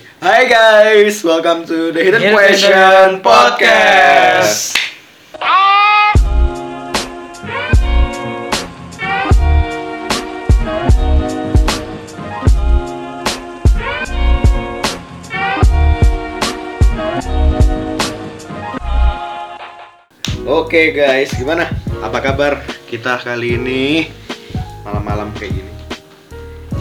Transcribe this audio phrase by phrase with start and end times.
[0.00, 4.72] Hi guys, welcome to the Hidden Hidden Question Question Podcast.
[20.48, 21.68] Oke guys, gimana?
[22.00, 24.08] Apa kabar kita kali ini
[24.88, 25.72] malam-malam kayak gini?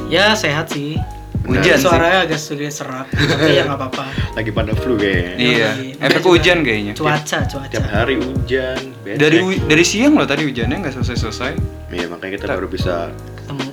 [0.08, 0.96] Ya sehat sih.
[1.44, 1.82] Hujan sih.
[1.82, 4.04] Suaranya agak sedikit serak, tapi ya nggak apa-apa.
[4.34, 5.34] Lagi pada flu kayaknya.
[5.36, 5.94] Iya, Iya.
[6.00, 6.94] efek hujan kayaknya.
[6.94, 7.68] Cuaca, cuaca.
[7.68, 8.80] Tiap hari hujan.
[9.02, 9.18] becek.
[9.18, 11.52] Dari dari siang loh tadi hujannya nggak selesai selesai.
[11.90, 13.64] Iya makanya kita Ta- baru bisa Ketemu.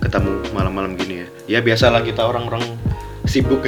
[0.00, 1.26] ketemu malam-malam gini ya.
[1.46, 2.64] Ya biasalah kita orang-orang
[3.22, 3.62] sibuk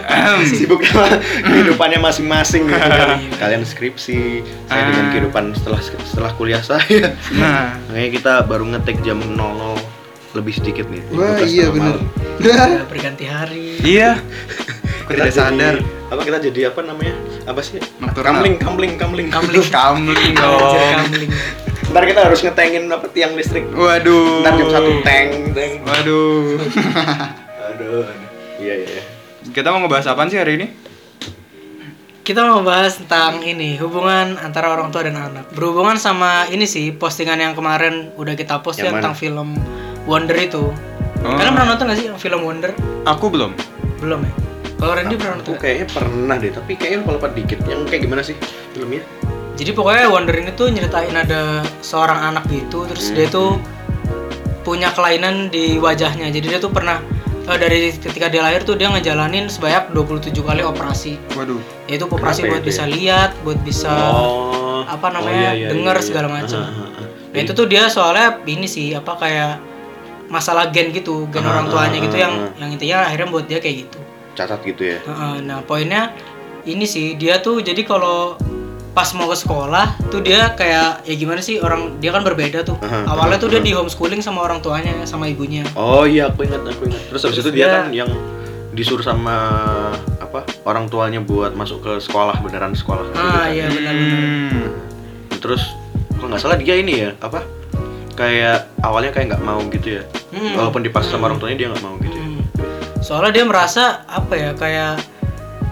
[0.52, 3.18] sibuk sama kehidupannya masing-masing gitu kan.
[3.18, 3.34] Iya.
[3.34, 4.20] Kalian skripsi,
[4.64, 5.10] saya dengan Ah.
[5.10, 7.16] kehidupan setelah setelah kuliah saya.
[7.32, 9.74] Nah, Makanya kita baru ngetek jam 00
[10.38, 11.02] lebih sedikit nih.
[11.10, 12.02] Wah 12 iya malam.
[12.38, 13.82] Udah berganti hari.
[13.82, 14.18] iya.
[15.08, 15.74] Kita tidak jadi- sadar.
[16.08, 17.16] Apa kita jadi apa namanya?
[17.44, 17.80] Apa sih?
[17.96, 18.40] Nocturnal.
[18.40, 19.28] Kamling, kamling, kamling.
[19.28, 19.64] Kamling.
[19.76, 20.60] Kamling dong.
[21.04, 21.30] kamling.
[21.88, 23.64] Ntar kita harus ngetengin apa tiang listrik.
[23.72, 24.40] Waduh.
[24.40, 25.72] Ntar jam satu tank, tank.
[25.82, 26.60] Waduh.
[27.72, 28.04] Aduh.
[28.58, 28.88] Iya iya.
[28.94, 29.02] iya.
[29.48, 30.66] Kita mau ngebahas apaan sih hari ini?
[32.28, 35.48] Kita mau bahas tentang ini hubungan antara orang tua dan anak.
[35.56, 39.48] Berhubungan sama ini sih postingan yang kemarin udah kita post Yang ya tentang film
[40.04, 40.68] Wonder itu.
[41.24, 41.36] Oh.
[41.40, 42.76] Kalian pernah nonton gak sih film Wonder?
[43.08, 43.56] Aku belum.
[44.04, 44.32] Belum ya.
[44.76, 45.52] Kalau Randy pernah Aku nonton?
[45.56, 45.64] nggak?
[45.64, 47.58] kayaknya pernah deh, tapi kayaknya lupa lupa dikit.
[47.64, 48.36] Yang kayak gimana sih
[48.76, 49.02] filmnya?
[49.56, 53.56] Jadi pokoknya Wonder ini tuh nyeritain ada seorang anak gitu, terus dia tuh
[54.68, 56.28] punya kelainan di wajahnya.
[56.28, 57.00] Jadi dia tuh pernah
[57.54, 61.16] eh, dari ketika dia lahir tuh dia ngejalanin sebanyak 27 kali operasi.
[61.32, 61.60] Waduh.
[61.88, 62.88] Yaitu operasi Kenapa ya buat itu bisa ya?
[62.92, 66.60] lihat, buat bisa oh, apa namanya, denger segala macam.
[66.60, 67.06] Ah, ah, ah.
[67.32, 69.52] Nah itu tuh dia soalnya ini sih apa kayak
[70.28, 72.60] masalah gen gitu, gen Ah, orang tuanya ah, gitu ah, yang ah.
[72.60, 73.98] yang intinya akhirnya buat dia kayak gitu.
[74.38, 74.98] cacat gitu ya.
[75.02, 76.14] Heeh, Nah poinnya
[76.62, 78.38] ini sih dia tuh jadi kalau
[78.98, 82.74] pas mau ke sekolah tuh dia kayak ya gimana sih orang dia kan berbeda tuh.
[82.80, 85.62] Aha, Awalnya tuh dia di homeschooling sama orang tuanya sama ibunya.
[85.72, 87.02] Oh iya, aku ingat, aku ingat.
[87.06, 88.10] Terus habis itu dia Dia- kan yang
[88.68, 89.36] disuruh sama
[90.18, 93.06] apa orang tuanya buat masuk ke sekolah beneran sekolah.
[93.06, 93.46] gitu Ah kan.
[93.48, 94.18] iya benar-benar.
[94.18, 94.66] Hmm.
[95.38, 95.62] Terus
[96.12, 97.46] kalau nggak salah dia ini ya apa?
[98.12, 100.02] Kayak awalnya kayak nggak mau gitu ya.
[100.28, 100.58] Hmm.
[100.58, 102.12] Walaupun dipaksa sama orang tuanya dia nggak mau gitu.
[102.12, 102.24] ya.
[102.24, 102.40] Hmm.
[102.98, 104.98] Soalnya dia merasa apa ya kayak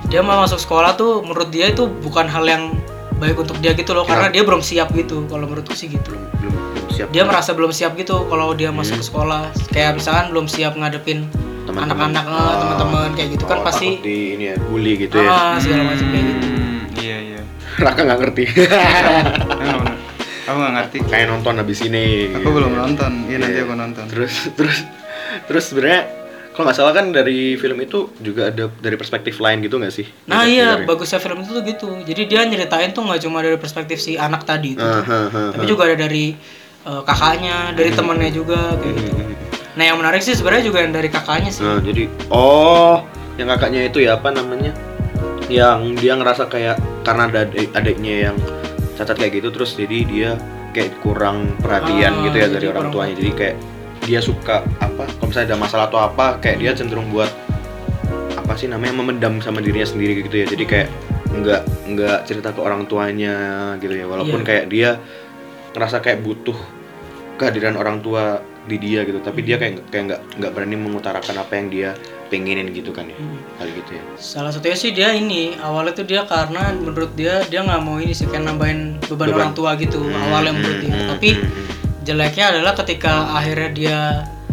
[0.07, 2.71] dia mau masuk sekolah tuh menurut dia itu bukan hal yang
[3.17, 4.35] baik untuk dia gitu loh karena Kenapa?
[4.35, 6.13] dia belum siap gitu kalau menurutku sih gitu.
[6.13, 7.09] Belum belum belum siap.
[7.11, 9.01] Dia merasa belum siap gitu kalau dia masuk Hmm.
[9.01, 9.41] ke sekolah
[9.71, 11.25] kayak misalkan belum siap ngadepin
[11.65, 12.13] Teman-teman.
[12.13, 12.55] anak-anak Oh.
[12.59, 15.27] teman-teman kayak gitu kan Oh, pasti takut di ini ya bully gitu ya.
[15.27, 16.47] ah segala macam kayak gitu.
[16.47, 17.41] Hmm, Iya iya.
[17.83, 18.45] Raka nggak ngerti.
[20.47, 20.97] Aku nggak ngerti.
[21.05, 22.31] kayak nonton habis ini.
[22.31, 23.13] Aku gitu belum nonton.
[23.27, 23.65] Iya nanti Iya.
[23.65, 24.05] aku nonton.
[24.07, 24.77] Terus terus
[25.45, 26.03] terus sebenarnya
[26.57, 30.09] kalau nggak salah kan dari film itu juga ada dari perspektif lain gitu nggak sih?
[30.25, 31.87] Nah Dari- iya bagusnya film itu tuh gitu.
[32.01, 35.49] Jadi dia nyeritain tuh nggak cuma dari perspektif si anak tadi itu, Ah, ah, ah,
[35.53, 35.69] tapi ah.
[35.69, 36.33] juga ada dari
[36.83, 39.13] eh, kakaknya, dari temennya juga kayak gitu.
[39.13, 39.35] Hmm.
[39.77, 41.61] Nah yang menarik sih sebenarnya juga yang dari kakaknya sih.
[41.61, 43.05] Nah, jadi oh,
[43.37, 44.73] yang kakaknya itu ya apa namanya?
[45.53, 48.37] Yang dia ngerasa kayak karena ada adik- adiknya yang
[48.97, 50.31] cacat kayak gitu terus jadi dia
[50.73, 53.15] kayak kurang perhatian gitu ya dari orang tuanya.
[53.15, 53.57] Jadi kayak
[54.07, 55.05] dia suka apa?
[55.05, 57.29] Kalau misalnya ada masalah atau apa, kayak dia cenderung buat
[58.37, 60.47] apa sih namanya memendam sama dirinya sendiri gitu ya.
[60.47, 60.89] Jadi kayak
[61.37, 61.63] nggak
[61.93, 63.35] nggak cerita ke orang tuanya
[63.83, 64.07] gitu ya.
[64.07, 64.47] Walaupun Iya.
[64.47, 64.91] kayak dia
[65.75, 66.57] ngerasa kayak butuh
[67.37, 69.19] kehadiran orang tua di dia gitu.
[69.21, 71.91] Tapi dia kayak kayak nggak nggak berani mengutarakan apa yang dia
[72.27, 73.15] pengenin gitu kan ya.
[73.19, 73.39] Hmm.
[73.59, 74.03] Kali gitu ya.
[74.17, 78.15] Salah satunya sih dia ini awalnya tuh dia karena menurut dia dia nggak mau ini
[78.15, 79.37] sih kayak nambahin beban, Beban.
[79.39, 80.95] orang tua gitu awalnya menurut dia.
[80.95, 81.75] Hmm, Tapi hmm, hmm.
[82.07, 83.99] Jeleknya adalah ketika akhirnya dia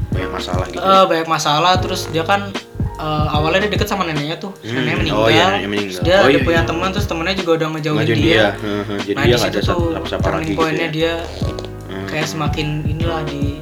[0.09, 0.81] banyak masalah gitu.
[0.81, 2.49] eh, banyak masalah terus dia kan
[2.95, 5.93] eh, awalnya dia deket sama neneknya tuh Hmm, neneknya oh meninggal, iya, neneknya meninggal.
[5.93, 6.67] Terus dia Oh iya, punya iya.
[6.67, 8.47] teman terus temennya juga udah ngejauhin dia, dia.
[8.99, 9.81] Jadi nah dia di situ ada tuh
[10.17, 10.91] turning lagi gitu pointnya ya.
[10.91, 11.13] dia
[11.83, 12.07] Hmm.
[12.09, 13.61] kayak semakin inilah di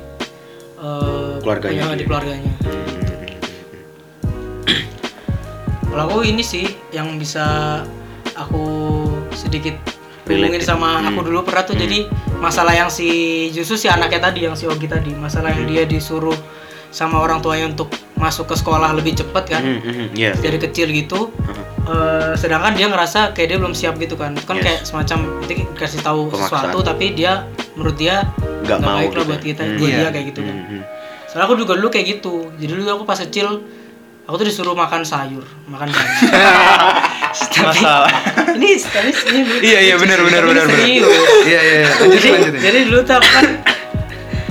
[0.78, 2.96] eh, Keluarganya di keluarganya Hmm, hmm,
[4.64, 4.84] hmm.
[5.86, 7.44] kalau aku ini sih yang bisa
[8.34, 8.64] aku
[9.34, 9.76] sedikit
[10.34, 10.68] hubungin ya.
[10.68, 11.10] sama Hmm.
[11.10, 11.84] aku dulu pernah tuh Hmm.
[11.84, 12.00] jadi
[12.38, 13.08] masalah yang si
[13.50, 15.72] justru si anaknya tadi yang si Ogi tadi masalah yang Hmm.
[15.72, 16.36] dia disuruh
[16.90, 20.08] sama orang tuanya untuk masuk ke sekolah lebih cepat kan Hmm, hmm, hmm.
[20.14, 20.32] Iya.
[20.36, 21.32] dari kecil gitu.
[21.82, 24.64] Eh, sedangkan dia ngerasa kayak dia belum siap gitu kan kan Yes.
[24.64, 26.70] kayak semacam nanti dikasih tahu Pemaksaan.
[26.70, 27.44] sesuatu tapi dia
[27.74, 28.22] menurut dia
[28.62, 29.48] Nggak mau baik lah gitu buat ya.
[29.48, 29.76] kita Hmm.
[29.76, 29.98] buat Iya.
[29.98, 30.82] dia kayak gitu kan Hmm, hmm.
[31.26, 33.48] soalnya aku juga dulu kayak gitu jadi dulu aku pas kecil
[34.22, 35.90] aku tuh disuruh makan sayur makan
[37.34, 38.12] Masalah.
[38.54, 39.40] ini tapi ini
[39.70, 40.78] Iya iya benar benar benar benar.
[40.78, 41.08] serius.
[41.44, 41.88] Iya iya.
[41.98, 43.46] Lanjut jadi jadi dulu tuh aku kan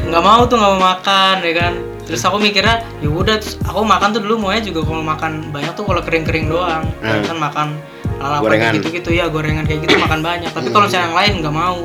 [0.03, 3.81] nggak mau tuh nggak mau makan ya kan terus aku mikirnya ya udah terus aku
[3.81, 7.23] makan tuh dulu maunya juga kalau makan banyak tuh kalau kering-kering doang Hmm.
[7.23, 7.67] kan makan
[8.19, 11.55] lalapan kayak gitu-gitu ya gorengan kayak gitu makan banyak tapi kalau misalnya yang lain nggak
[11.55, 11.79] mau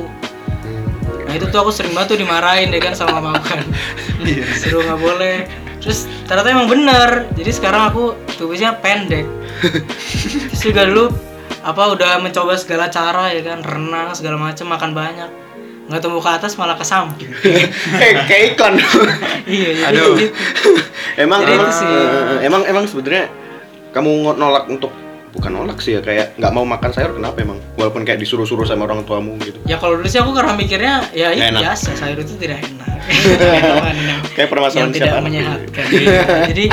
[1.22, 3.62] nah itu tuh aku sering banget tuh dimarahin deh kan sama mama kan
[4.26, 4.44] Iya.
[4.56, 5.36] suruh nggak boleh
[5.86, 9.22] terus ternyata emang bener jadi sekarang aku tubuhnya pendek
[10.50, 11.14] terus juga dulu
[11.62, 15.30] apa udah mencoba segala cara ya kan renang segala macam makan banyak
[15.86, 17.30] nggak tumbuh ke atas malah ke samping
[18.02, 18.74] kayak kayak iklan
[19.46, 20.18] iya jadi Aduh.
[20.18, 20.34] gitu.
[21.14, 21.86] emang Jadi emang itu sih.
[21.86, 23.30] eh, emang emang sebenarnya
[23.94, 24.90] kamu nolak untuk
[25.36, 27.60] bukan nolak sih ya kayak nggak mau makan sayur kenapa emang?
[27.76, 29.60] Walaupun kayak disuruh-suruh sama orang tuamu gitu.
[29.64, 31.60] Ya kalau dulu sih aku karena mikirnya ya itu enak.
[31.62, 32.88] biasa sayur itu tidak enak.
[34.34, 35.84] Kayak permasalahan yang tidak anak menyehatkan.
[35.88, 36.22] Iya.
[36.50, 36.64] jadi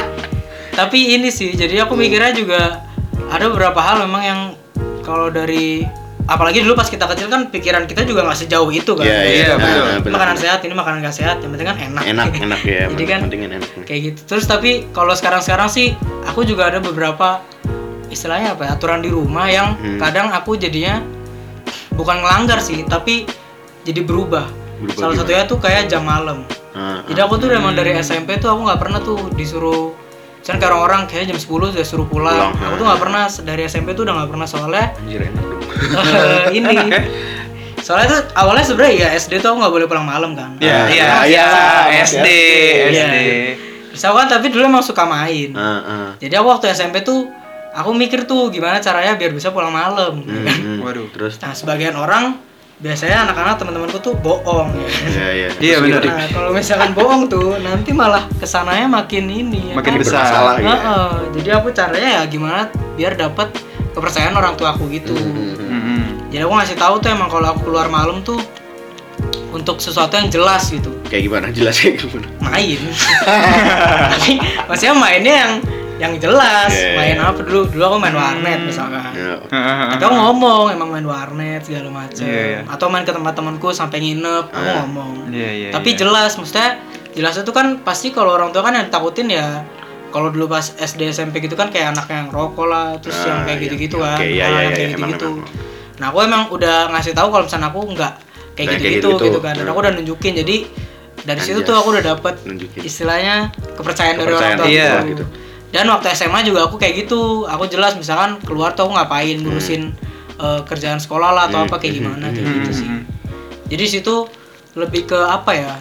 [0.74, 2.82] tapi ini sih jadi aku mikirnya juga
[3.28, 4.40] ada beberapa hal memang yang
[5.00, 5.86] kalau dari
[6.24, 9.04] apalagi dulu pas kita kecil kan pikiran kita juga nggak sejauh itu kan.
[9.04, 9.84] Iya, iya, betul.
[9.84, 10.14] "Ah, benar.
[10.16, 12.04] makanan sehat ini makanan nggak sehat yang penting kan enak.
[12.08, 13.70] Enak enak ya Jadi kan- pentingin enak.
[13.84, 14.20] kayak gitu.
[14.26, 15.94] Terus tapi kalau sekarang sekarang sih
[16.24, 17.44] aku juga ada beberapa
[18.14, 19.98] istilahnya apa ya, aturan di rumah yang Hmm.
[19.98, 21.02] kadang aku jadinya
[21.92, 23.26] bukan ngelanggar sih tapi
[23.82, 24.48] jadi berubah,
[24.80, 25.20] Berubah salah gimana?
[25.20, 28.80] satunya tuh kayak jam malam Ah, jadi aku tuh emang dari SMP tuh aku nggak
[28.80, 29.94] pernah tuh disuruh
[30.36, 32.52] Misalnya kayak orang-orang kayak jam 10 udah suruh pulang.
[32.52, 35.64] Pulang, Aku tuh nggak pernah dari SMP tuh udah nggak pernah soalnya anjir enak dong
[36.58, 36.76] ini.
[36.92, 37.00] Ya?
[37.80, 40.56] Soalnya tuh awalnya sebenarnya ya SD tuh aku nggak boleh pulang malam kan.
[40.58, 43.04] Iya, Ah, iya, iya, iya, masih SD, Iya.
[43.06, 43.16] SD.
[43.92, 45.50] Terus aku kan tapi dulu emang suka main.
[45.54, 46.10] Ah, ah.
[46.18, 47.28] Jadi aku waktu SMP tuh
[47.74, 50.22] aku mikir tuh gimana caranya biar bisa pulang malam.
[50.22, 50.78] Hmm, hmm.
[50.86, 51.10] Waduh.
[51.10, 52.38] terus Nah sebagian orang
[52.76, 54.88] biasanya anak-anak teman-temanku tuh bohong ya.
[55.08, 56.02] iya iya Iya, benar.
[56.04, 60.00] Nah kalau misalkan bohong tuh nanti malah ke sananya makin ini ya Makin kan?
[60.00, 60.20] besar.
[60.22, 63.50] bermasalah ya Heeh, jadi aku caranya ya gimana biar dapat
[63.92, 65.14] kepercayaan orang tua aku gitu.
[65.14, 66.04] Hmm, hmm.
[66.28, 68.42] Jadi aku ngasih tahu tuh emang kalau aku keluar malam tuh
[69.54, 72.80] untuk sesuatu yang jelas gitu kayak gimana jelasnya gimana main
[74.10, 75.52] tapi maksudnya mainnya yang
[76.02, 77.30] yang jelas Iya, iya, main iya.
[77.30, 79.38] apa dulu dulu aku main warnet misalkan Ya,
[79.94, 82.60] atau aku ngomong emang main warnet segala macam Iya, iya.
[82.66, 84.76] atau main ke tempat temanku sampai nginep aku Ah.
[84.84, 85.70] ngomong Iya, iya.
[85.70, 86.00] tapi iya.
[86.02, 86.82] jelas maksudnya
[87.14, 89.62] jelas itu kan pasti kalau orang tua kan yang takutin ya
[90.10, 93.40] kalau dulu pas SD SMP gitu kan kayak anak yang rokok lah terus Ah, yang
[93.46, 95.30] kayak iya, gitu-gitu iya, kan iya, iya, yang iya, kayak gitu-gitu
[95.94, 98.14] nah aku emang udah ngasih tahu kalau misalnya aku nggak
[98.58, 100.58] kayak gitu-gitu gitu kan dan aku udah nunjukin jadi
[101.24, 101.70] dari situ Anjas.
[101.70, 102.36] tuh aku udah dapet
[102.82, 104.92] istilahnya kepercayaan, dari orang tua iya.
[105.06, 105.24] gitu.
[105.74, 107.50] Dan waktu SMA juga aku kayak gitu.
[107.50, 109.90] Aku jelas misalkan keluar tuh aku ngapain ngurusin
[110.38, 112.90] eh, kerjaan sekolah lah atau Hmm, apa kayak hmm, gimana hmm, kayak gitu sih.
[113.74, 114.16] Jadi situ
[114.78, 115.74] lebih ke apa ya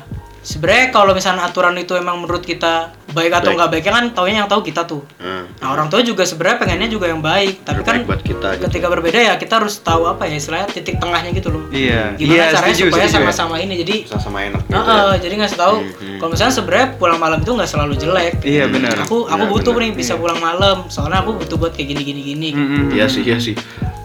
[0.43, 3.57] sebenarnya kalau misalnya aturan itu emang menurut kita baik atau Baik.
[3.57, 6.89] nggak baiknya kan taunya yang tahu kita tuh Ah, nah orang tua juga sebenarnya pengennya
[6.89, 8.63] juga yang baik tapi terbaik kan buat kita gitu.
[8.67, 12.17] ketika berbeda ya kita harus tahu apa ya istilahnya titik tengahnya gitu loh Iya.
[12.17, 15.21] gimana Iya, caranya setuju, supaya sama-sama ini jadi bisa sama enak gitu Nah, ya.
[15.21, 16.19] jadi ngasih tahu Hmm, hmm.
[16.19, 18.95] kalau misalnya sebenarnya pulang malam itu nggak selalu jelek Iya, benar.
[18.99, 19.83] aku aku Benar, butuh benar.
[19.85, 20.21] nih bisa Iya.
[20.21, 22.85] pulang malam soalnya aku butuh buat kayak gini gini gini Mm-mm.
[22.91, 23.55] Iya sih, iya sih.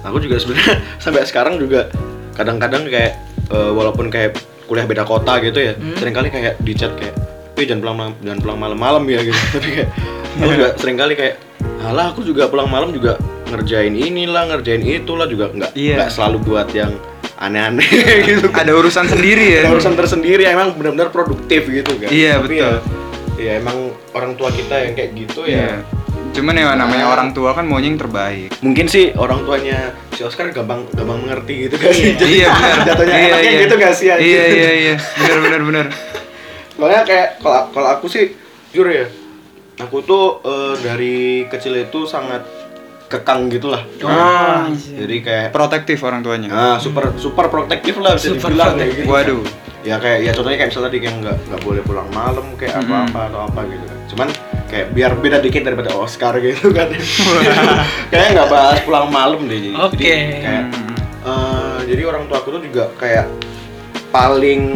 [0.03, 1.89] Aku juga sebenarnya sampai sekarang juga
[2.31, 3.17] kadang-kadang kayak
[3.47, 4.37] eh, walaupun kayak
[4.67, 5.95] kuliah beda kota gitu ya, Hmm.
[5.95, 7.15] sering kali kayak di chat kayak,
[7.55, 9.39] "Eh jangan pulang malam, jangan pulang malam-malam ya" gitu.
[9.55, 9.89] Tapi kayak
[10.35, 11.35] aku juga sering kali kayak,
[11.81, 13.15] "Alah, aku juga pulang malam juga
[13.47, 15.95] ngerjain inilah, ngerjain itulah juga nggak Iya.
[15.97, 16.91] nggak selalu buat yang
[17.37, 17.87] aneh-aneh
[18.27, 18.51] gitu.
[18.51, 19.59] Ada urusan sendiri ya.
[19.63, 22.09] Ada urusan tersendiri emang benar-benar produktif gitu kan.
[22.09, 22.75] Iya, Tapi betul.
[22.75, 22.75] Ya,
[23.37, 23.77] ya emang
[24.11, 25.79] orang tua kita yang kayak gitu ya.
[26.37, 26.39] Iya.
[26.39, 28.53] Cuman ya namanya orang tua kan maunya yang terbaik.
[28.59, 29.79] mungkin sih orang tuanya
[30.11, 32.77] si Oscar gampang gampang mengerti gitu kan sih jadi Iya benar.
[32.87, 33.59] jatuhnya Iya, enaknya iya.
[33.59, 34.27] gitu gak sih anjir?
[34.27, 34.95] Iya iya iya.
[35.17, 35.85] Benar benar benar.
[36.77, 38.37] soalnya kayak kalau kalau aku sih
[38.69, 39.05] jujur ya
[39.77, 41.17] aku tuh eh, dari
[41.47, 42.45] kecil itu sangat
[43.07, 46.47] kekang gitulah Ah, jadi kayak Protektif orang tuanya.
[46.47, 49.41] nah super super protektif lah bisa Super dibilang kayak gitu Waduh.
[49.81, 52.85] ya kayak ya contohnya kayak misalnya tadi kayak nggak nggak boleh pulang malam kayak Mm-mm.
[52.85, 54.33] apa-apa atau apa gitu kan cuman
[54.65, 56.89] kayak biar beda dikit daripada Oscar gitu kan
[58.11, 59.93] kayak nggak bahas pulang malam deh jadi Oke.
[59.93, 60.65] Jadi kayak.
[61.21, 63.29] Eh, jadi orang tua aku tuh juga kayak
[64.09, 64.73] paling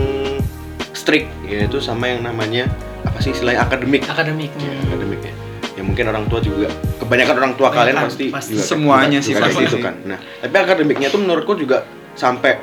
[0.91, 2.69] strict yaitu sama yang namanya
[3.01, 5.33] apa sih istilahnya akademik akademik ya, akademik ya
[5.71, 6.69] ya mungkin orang tua juga
[6.99, 8.53] kebanyakan orang tua kalian Kebanyakan, pasti, pasti.
[8.53, 9.81] juga Semuanya juga sih kayak pasti gitu sih.
[9.81, 11.81] kan nah tapi akademiknya tuh menurutku juga
[12.13, 12.61] sampai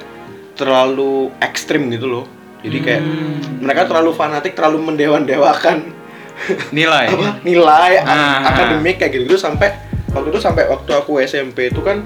[0.55, 2.25] terlalu ekstrim gitu loh
[2.61, 3.39] jadi kayak Hmm.
[3.59, 5.77] mereka terlalu fanatik terlalu mendewan-dewakan
[6.71, 7.07] Nilai.
[7.09, 9.75] apa nilai Ah, akademik kayak gitu sampai
[10.09, 12.04] waktu itu sampai waktu aku SMP itu kan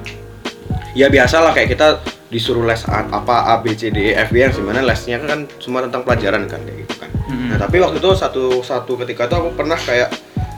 [0.93, 1.87] ya biasa lah kayak kita
[2.27, 5.81] disuruh les apa A B C D E F G yang sebenarnya lesnya kan semua
[5.81, 7.49] tentang pelajaran kan kayak gitu kan Mm-mm.
[7.49, 10.09] nah tapi waktu itu satu satu ketika itu aku pernah kayak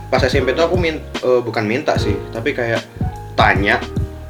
[0.06, 2.78] pas SMP itu aku min, eh, bukan minta sih tapi kayak
[3.34, 3.82] tanya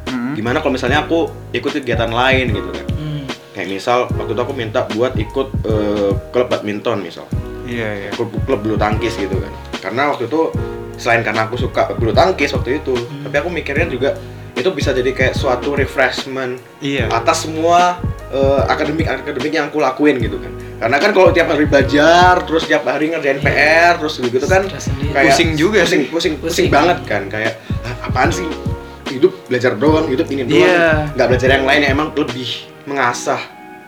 [0.07, 0.33] Mm-mm.
[0.35, 3.27] gimana kalau misalnya aku ikut kegiatan lain gitu kan Hmm.
[3.53, 7.29] kayak misal waktu itu aku minta buat ikut eh, klub badminton misal
[7.65, 8.11] Iya, iya.
[8.11, 10.53] klub klub bulu tangkis gitu kan karena waktu itu
[10.95, 13.25] selain karena aku suka bulu tangkis waktu itu Hmm.
[13.25, 14.15] tapi aku mikirnya juga
[14.55, 17.11] itu bisa jadi kayak suatu refreshment Iya.
[17.11, 21.65] atas semua eh, akademik akademik yang aku lakuin gitu kan karena kan kalau tiap hari
[21.65, 24.67] belajar terus tiap hari ngerjain PR terus gitu kan
[25.11, 26.11] kayak Pusing juga pusing, sih.
[26.11, 26.67] pusing pusing Pusing.
[26.69, 28.47] banget kan kayak "Ah, apaan sih
[29.09, 31.15] hidup belajar doang hidup ini doang Iya.
[31.15, 32.51] nggak belajar yang lain yang emang lebih
[32.85, 33.39] mengasah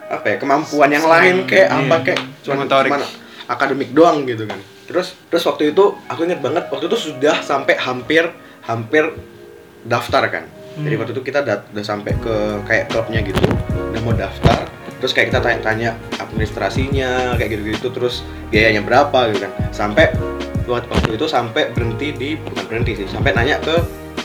[0.06, 1.82] apa ya kemampuan yang lain kayak Iya.
[1.82, 2.90] apa kayak cuman, Motorik.
[3.46, 4.58] Akademik doang gitu kan.
[4.86, 8.30] Terus terus waktu itu aku inget banget waktu itu sudah sampai hampir
[8.66, 9.14] hampir
[9.86, 10.44] daftar kan.
[10.76, 11.00] Jadi Hmm.
[11.00, 12.34] waktu itu kita dat- udah sampai ke
[12.68, 13.40] kayak klubnya gitu
[13.72, 18.20] udah mau daftar terus kayak kita tanya-tanya administrasinya kayak gitu-gitu terus
[18.52, 19.52] biayanya berapa gitu kan.
[19.72, 20.12] Sampai
[20.66, 23.72] waktu waktu itu sampai berhenti di bukan berhenti sih sampai nanya ke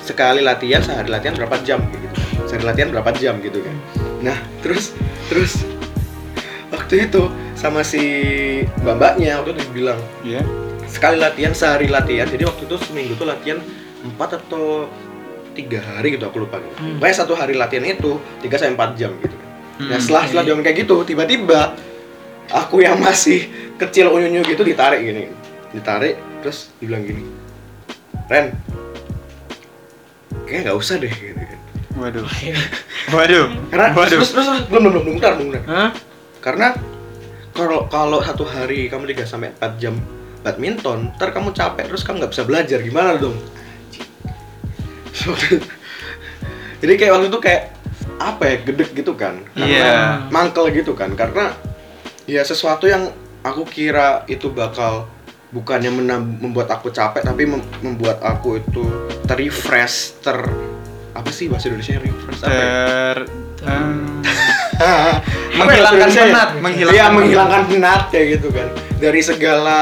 [0.01, 2.07] sekali latihan sehari latihan berapa jam gitu.
[2.49, 3.75] Sehari latihan berapa jam gitu kan.
[4.25, 4.91] Nah terus
[5.29, 5.63] terus
[6.91, 7.23] waktu itu
[7.55, 8.03] sama si
[8.83, 9.95] mbak-mbaknya waktu itu bilang
[10.27, 10.43] Iya.
[10.91, 13.63] sekali latihan sehari latihan jadi waktu itu seminggu tuh latihan
[14.03, 14.91] empat atau
[15.55, 16.75] tiga hari gitu aku lupa gitu.
[16.83, 16.99] Hmm.
[16.99, 19.31] Pokoknya satu hari latihan itu 3 sampai 4 jam gitu.
[19.87, 20.03] Nah Hmm.
[20.03, 21.59] setelah setelah dia ngomong kayak gitu tiba-tiba
[22.51, 23.47] aku yang masih
[23.79, 25.31] kecil unyu gitu ditarik gini,
[25.71, 27.23] ditarik terus dibilang gini,
[28.27, 28.51] Ren,
[30.43, 31.59] kayaknya nggak usah deh gitu kan.
[32.03, 32.27] Waduh.
[33.15, 33.45] Waduh.
[33.71, 34.19] Karena Waduh.
[34.19, 35.63] terus, terus, terus, belum belum belum bentar belum bentar.
[35.71, 35.89] Hah?
[36.41, 36.73] Karena
[37.53, 39.95] kalau kalau satu hari kamu 3 sampai 4 jam
[40.41, 43.37] badminton, ntar kamu capek terus kamu nggak bisa belajar gimana dong?
[46.81, 47.63] Jadi kayak waktu itu kayak
[48.17, 49.45] apa ya gedek gitu kan?
[49.53, 49.93] Karena Iya.
[50.33, 51.13] Mangkel gitu kan?
[51.13, 51.53] Karena
[52.25, 55.05] ya sesuatu yang aku kira itu bakal
[55.51, 58.81] bukannya membuat aku capek tapi mem- membuat aku itu
[59.27, 60.39] terrefresh ter
[61.11, 62.55] apa sih bahasa Indonesia refresh apa ya?
[62.55, 63.17] Ter
[63.61, 64.20] Apa ya
[65.57, 66.27] menghilangkan bahasa Indonesia ya?
[66.27, 67.15] penat, menghilangkan Iya, penat.
[67.15, 68.67] menghilangkan penat kayak gitu kan.
[68.95, 69.79] Dari segala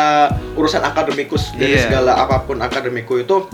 [0.53, 1.83] urusan akademikus, dari Iya.
[1.85, 3.47] segala apa pun akademiku itu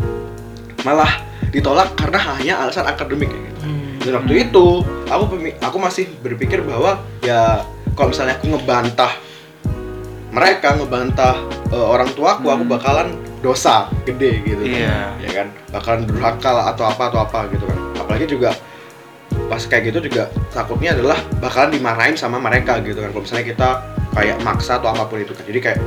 [0.81, 1.09] malah
[1.49, 3.61] ditolak karena hanya alasan akademik kayak gitu.
[3.61, 3.97] Hmm.
[3.97, 4.65] Dan waktu itu
[5.05, 5.23] aku
[5.59, 9.11] aku masih berpikir bahwa ya kalau misalnya aku ngebantah
[10.29, 11.35] mereka ngebantah
[11.69, 12.73] eh, orang tuaku aku Hmm.
[12.73, 13.07] bakalan
[13.39, 14.73] dosa gede gitu kan.
[14.75, 14.97] Iya.
[15.21, 18.49] ya kan bakalan durhaka atau apa atau apa gitu kan apalagi juga
[19.45, 23.09] pas kayak gitu juga takutnya adalah bakalan dimarahin sama mereka gitu kan.
[23.13, 23.69] Kalau misalnya kita
[24.15, 25.43] kayak maksa atau apa pun itu kan.
[25.45, 25.79] Jadi kayak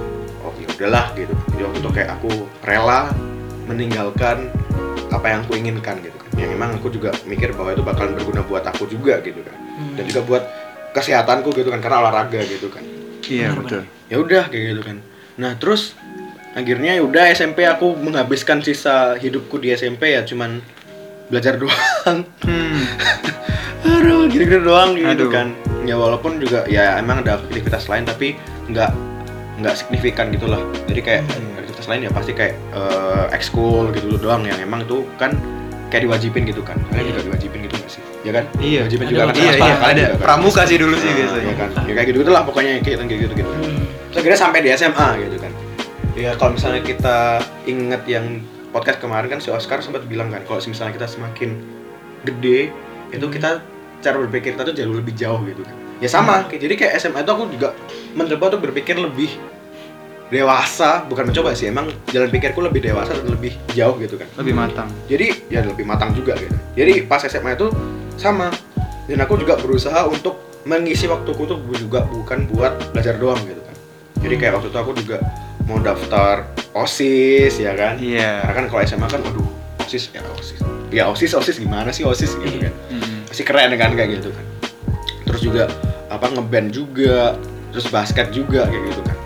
[0.47, 1.35] oh ya udahlah gitu.
[1.55, 2.31] Jadi waktu itu kayak aku
[2.63, 3.11] rela
[3.67, 4.49] meninggalkan
[5.09, 6.31] apa yang aku inginkan gitu kan.
[6.39, 9.57] Yang emang aku juga mikir bahwa itu bakalan berguna buat aku juga gitu kan.
[9.79, 9.95] Hmm.
[9.95, 10.43] dan juga buat
[10.91, 12.83] kesehatanku gitu kan karena olahraga gitu kan.
[13.29, 13.85] Iya, betul.
[14.11, 14.99] ya udah kayak gitu kan.
[15.39, 15.95] Nah terus
[16.59, 20.59] akhirnya ya udah SMP aku menghabiskan sisa hidupku di SMP ya cuman
[21.29, 22.81] belajar doang Hmm.
[23.89, 25.31] aduh gitu-gitu doang gitu Aduh.
[25.31, 25.47] kan
[25.85, 28.91] ya walaupun juga ya emang ada aktivitas lain tapi nggak
[29.59, 31.59] nggak signifikan gitu lah jadi kayak Hmm.
[31.59, 35.37] aktivitas lain ya pasti kayak eh, ekskul gitu doang yang emang itu kan
[35.89, 37.11] kayak diwajibin gitu kan kalian Iya.
[37.11, 38.81] juga diwajibin gitu nggak sih ya kan Iya.
[38.83, 39.35] diwajibin Ada juga kan.
[39.35, 40.01] Iya, iya, kalian ada.
[40.03, 40.21] juga kan?
[40.21, 41.45] Pramuka sih dulu sih Nah, biasanya.
[41.45, 43.81] ya kan ya kayak gitu gitu lah pokoknya kayak kayak gitu gitu Hmm.
[44.09, 45.53] Terus akhirnya sampai di SMA gitu kan.
[46.13, 47.17] Ya kalau misalnya kita
[47.65, 48.27] inget yang
[48.79, 51.59] podcast kemarin kan si Oscar sempat bilang kan kalau misalnya kita semakin
[52.23, 52.71] gede
[53.11, 53.35] itu Hmm.
[53.35, 53.51] kita
[53.99, 55.75] cara berpikir kita tuh jauh lebih jauh gitu kan.
[55.99, 57.75] Ya sama, kayak- jadi kayak SMA itu aku juga
[58.15, 59.27] mencoba tuh berpikir lebih
[60.29, 64.29] dewasa, bukan mencoba sih, emang jalan pikirku lebih dewasa dan lebih jauh gitu kan.
[64.39, 64.89] Lebih matang.
[65.11, 66.55] Jadi ya lebih matang juga gitu.
[66.77, 67.73] Jadi pas SMA itu
[68.15, 68.53] sama
[69.09, 73.75] dan aku juga berusaha untuk mengisi waktuku tuh juga bukan buat belajar doang gitu kan.
[74.21, 75.17] Jadi kayak waktu itu aku juga
[75.65, 76.45] mau daftar
[76.85, 77.99] OSIS ya kan.
[77.99, 78.47] Iya.
[78.47, 79.49] Karena kan kalau SMA kan aduh
[79.83, 80.59] OSIS ya OSIS.
[80.93, 82.75] Ya OSIS OSIS gimana sih OSIS gitu kan.
[82.93, 83.25] Hmm.
[83.29, 84.45] Masih keren kan kayak gitu kan.
[85.29, 85.65] Terus juga
[86.09, 87.37] apa ngeband juga,
[87.73, 89.17] terus basket juga kayak gitu kan.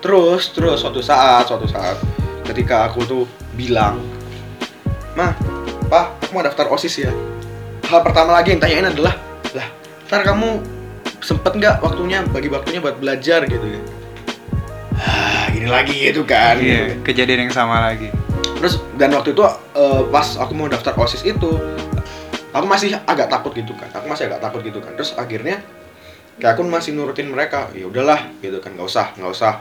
[0.00, 2.00] Terus terus suatu saat suatu saat
[2.48, 3.24] ketika aku tuh
[3.54, 4.00] bilang,
[5.14, 5.36] "Mah,
[5.92, 7.12] Pak, aku mau daftar OSIS ya."
[7.86, 9.14] Hal pertama lagi yang tanyain adalah,
[9.52, 9.68] "Lah,
[10.08, 10.62] ntar kamu
[11.20, 13.82] sempet nggak waktunya bagi waktunya buat belajar gitu ya?"
[15.60, 16.56] Gini lagi gitu kan.
[16.56, 18.08] Iya, kejadian yang sama lagi.
[18.56, 19.44] Terus dan waktu itu
[19.76, 21.50] eh, pas aku mau daftar OSIS itu
[22.50, 23.92] aku masih agak takut gitu kan.
[23.92, 24.96] Aku masih agak takut gitu kan.
[24.96, 25.60] Terus akhirnya
[26.40, 27.68] kayak aku masih nurutin mereka.
[27.76, 28.72] Ya udahlah gitu kan.
[28.72, 29.52] nggak usah, nggak usah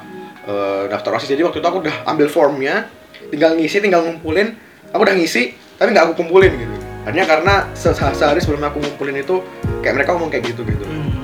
[0.48, 1.36] eh, daftar OSIS.
[1.36, 2.88] Jadi waktu itu aku udah ambil formnya,
[3.28, 4.56] tinggal ngisi, tinggal ngumpulin.
[4.96, 6.76] Aku udah ngisi, tapi nggak aku kumpulin gitu.
[7.04, 9.44] Akhirnya karena se- sehari sebelum aku ngumpulin itu
[9.84, 11.24] kayak mereka ngomong kayak gitu gitu Hmm.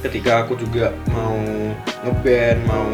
[0.00, 1.36] ketika aku juga mau
[2.02, 2.88] ngeband mau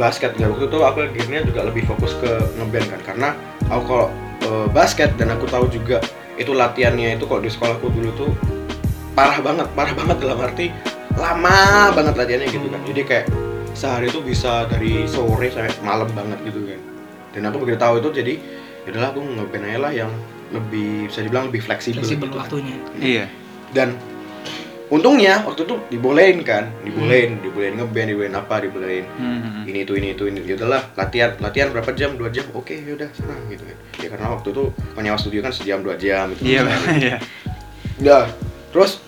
[0.00, 0.32] basket.
[0.40, 3.00] Ya waktu itu aku akhirnya juga lebih fokus ke ngeband kan.
[3.04, 3.28] Karena
[3.68, 4.06] aku kalau
[4.48, 6.00] eh, basket dan aku tahu juga
[6.40, 8.30] itu latihannya itu kalau di sekolahku dulu tuh
[9.12, 10.72] parah banget parah banget dalam arti
[11.20, 12.80] lama banget latihannya gitu kan.
[12.88, 13.26] Jadi kayak
[13.76, 16.80] sehari itu bisa dari sore sampai malam banget gitu kan.
[17.36, 18.34] Dan aku begitu tahu itu jadi
[18.88, 20.10] yaudahlah aku ngeband aja lah yang
[20.50, 22.42] lebih bisa dibilang lebih fleksibel, fleksibel gitu kan.
[22.42, 22.76] waktunya.
[22.98, 23.24] Iya.
[23.70, 23.94] dan
[24.90, 26.66] untungnya waktu itu dibolehin kan?
[26.82, 29.62] Dibolehin dibolehin ngeband dibolehin apa dibolehin Hmm.
[29.64, 32.18] ini itu ini itu ini ya udahlah latihan latihan berapa jam?
[32.18, 32.44] Dua jam?
[32.52, 33.76] Oke yaudah sana gitu kan.
[34.02, 36.42] Ya karena waktu itu penyewa studio kan sejam dua jam gitu.
[36.42, 36.60] Iya,
[36.98, 37.16] iya.
[38.02, 38.18] ya
[38.74, 38.98] terus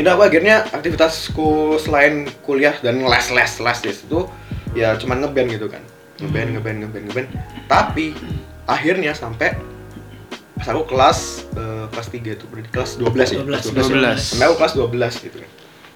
[0.00, 4.24] ini aku akhirnya aktivitasku selain kuliah dan les les les di situ
[4.72, 5.84] ya cuman ngeband gitu kan.
[6.24, 7.28] Ngeband ngeband ngeband ngeband.
[7.68, 8.16] Tapi
[8.64, 9.52] akhirnya sampai
[10.62, 11.18] pas aku kelas
[11.52, 14.30] eh, kelas 3 itu berarti kelas 12 ya 12, kelas 12.
[14.30, 15.50] sampai aku kelas 12 gitu kan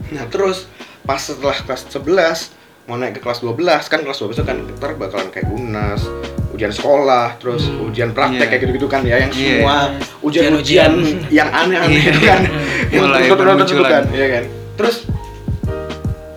[0.09, 0.67] nah terus
[1.01, 2.51] pas setelah kelas 11
[2.85, 3.55] mau naik ke kelas 12
[3.85, 6.03] kan kelas 12 itu kan ntar bakalan kayak unas
[6.51, 7.87] ujian sekolah terus Hmm.
[7.87, 8.47] ujian praktek Iya.
[8.49, 9.55] kayak gitu-gitu kan ya yang Iya.
[9.57, 9.77] semua
[10.21, 11.31] ujian-ujian Ujian-ujian.
[11.31, 12.07] yang aneh-aneh Iya.
[12.09, 12.41] gitu kan
[12.95, 13.91] yang Mulai bermunculan.
[13.93, 14.45] kan ya kan
[14.77, 14.97] terus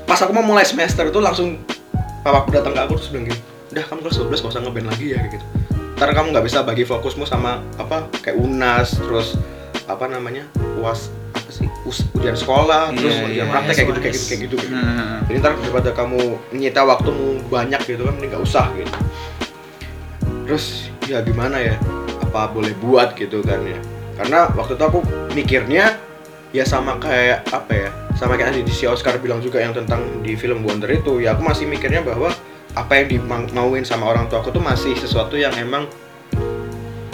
[0.03, 1.57] pas aku mau mulai semester itu langsung
[2.19, 5.05] papaku datang ke aku terus bilang gini udah kamu kelas 12 gak usah ngeband lagi
[5.07, 5.45] ya kayak gitu
[5.99, 9.35] ntar kamu nggak bisa bagi fokusmu sama apa kayak unas terus
[9.83, 10.47] apa namanya
[10.79, 13.51] uas apa sih Us- ujian sekolah terus Iya, ujian iya.
[13.51, 13.99] praktek kayak gitu UAS.
[13.99, 14.77] kayak gitu kayak gitu, kayak gitu.
[14.79, 15.17] Hmm.
[15.27, 18.93] Jadi ntar daripada kamu menyita waktumu banyak gitu kan, mending nggak usah gitu.
[20.45, 20.65] Terus
[21.05, 21.75] ya gimana ya?
[22.23, 23.79] Apa boleh buat gitu kan ya?
[24.15, 24.99] Karena waktu itu aku
[25.33, 25.97] mikirnya
[26.51, 27.89] ya sama kayak apa ya?
[28.15, 31.41] Sama kayak di si Oscar bilang juga yang tentang di film Wonder itu, ya aku
[31.43, 32.29] masih mikirnya bahwa
[32.79, 35.83] apa yang dimauin sama orang tua aku tuh masih sesuatu yang emang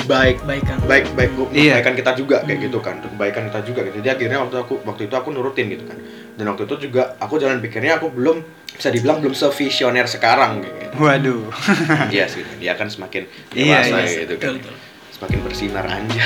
[0.05, 1.81] baik baikan baik baik Iya.
[1.81, 2.65] kebaikan kita juga kayak Hmm.
[2.69, 5.65] gitu kan untuk kebaikan kita juga gitu jadi akhirnya waktu aku waktu itu aku nurutin
[5.67, 5.97] gitu kan
[6.35, 10.75] dan waktu itu juga aku jalan pikirnya aku belum bisa dibilang belum sevisioner sekarang kayak
[10.77, 11.43] gitu Waduh.
[12.13, 14.21] iya sih dia kan semakin Iya, dewasa iya.
[14.21, 14.75] gitu kan betul, betul.
[15.11, 16.23] semakin bersinar aja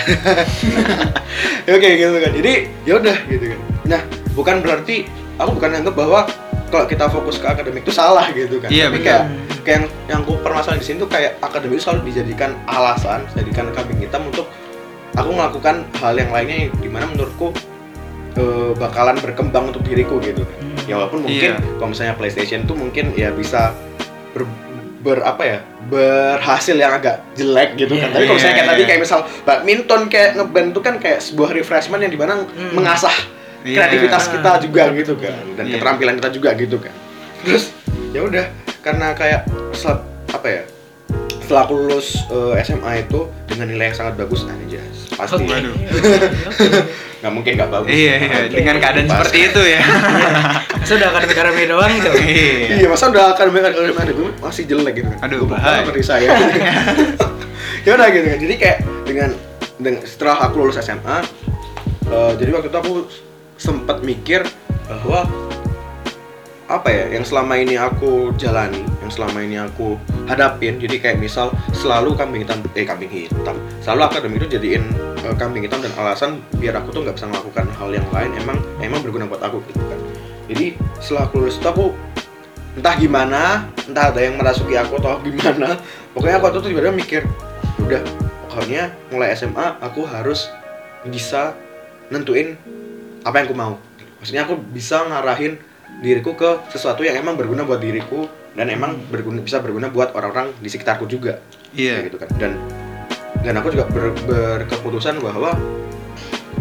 [1.71, 2.53] oke gitu kan jadi
[2.83, 4.01] ya udah gitu kan nah
[4.33, 5.07] bukan berarti
[5.39, 6.27] aku bukan anggap bahwa
[6.69, 9.07] kalau kita fokus ke akademik itu salah gitu kan Iya, tapi betul.
[9.07, 9.23] kayak
[9.59, 13.71] kayak yang yang aku permasalahan di sini tuh kayak akademik itu selalu dijadikan alasan dijadikan
[13.71, 14.45] kambing hitam untuk
[15.11, 17.49] aku melakukan hal yang lainnya yang di mana menurutku
[18.31, 20.85] eh, bakalan berkembang untuk diriku gitu kan Hmm.
[20.85, 21.75] ya walaupun mungkin Iya.
[21.75, 23.73] kalau misalnya PlayStation tuh mungkin ya bisa
[24.31, 24.45] ber,
[24.99, 25.57] ber- apa ya
[25.89, 28.13] berhasil yang agak jelek gitu kan Iya.
[28.13, 28.87] tapi kalau misalnya kayak Iya, tadi iya.
[28.87, 32.73] kayak misal badminton kayak ngeband tuh kan kayak sebuah refreshment yang di mana Hmm.
[32.73, 33.37] mengasah Iya.
[33.61, 34.31] Kreativitas Ah.
[34.31, 35.73] kita juga gitu kan dan Iya.
[35.75, 36.93] keterampilan kita juga gitu kan
[37.41, 37.63] terus
[38.09, 38.45] ya udah
[38.79, 40.63] karena kayak setelah, apa ya
[41.39, 45.75] setelah aku lulus eh, SMA itu dengan nilai yang sangat bagus aja pasti Oke, Waduh.
[47.19, 48.37] nggak mungkin nggak bagus Iya, iya.
[48.39, 49.15] Oke, Dengan keadaan pasti.
[49.19, 49.81] seperti itu ya.
[50.81, 52.09] Sudah akademik akademik doang gitu.
[52.15, 52.79] Iya.
[52.79, 55.19] Iya, masa udah akan akademik akademik masih jelek gitu kan?
[55.27, 55.83] Aduh, bahaya.
[55.83, 56.29] seperti saya.
[57.85, 58.39] ya udah gitu kan.
[58.39, 59.29] Jadi kayak dengan
[59.75, 61.17] dengan setelah aku lulus SMA,
[62.05, 62.91] eh, jadi waktu itu aku
[63.59, 64.47] sempat mikir
[64.87, 65.27] bahwa
[66.69, 69.97] apa ya yang selama ini aku jalani, yang selama ini aku
[70.29, 70.77] hadapin.
[70.77, 74.85] Jadi kayak misal selalu kambing hitam, eh kambing hitam, selalu akademik itu jadiin
[75.25, 78.31] eh, kambing hitam dan alasan biar aku tuh nggak bisa melakukan hal yang lain.
[78.37, 79.99] Emang emang berguna buat aku gitu kan.
[80.45, 81.85] Jadi setelah aku lulus itu aku
[82.77, 85.81] entah gimana, entah ada yang merasuki aku atau gimana.
[86.13, 87.21] Pokoknya aku tuh tiba-tiba mikir,
[87.81, 88.01] udah
[88.45, 90.53] pokoknya mulai SMA aku harus
[91.09, 91.57] bisa
[92.13, 92.57] nentuin
[93.23, 93.73] apa yang aku mau.
[94.19, 95.59] Maksudnya aku bisa ngarahin
[95.99, 100.55] diriku ke sesuatu yang emang berguna buat diriku dan emang berguna bisa berguna buat orang-orang
[100.59, 101.39] di sekitarku juga.
[101.71, 102.03] Iya.
[102.03, 102.29] Kayak gitu kan.
[102.39, 102.51] Dan
[103.39, 105.55] dan aku juga ber- berkeputusan bahwa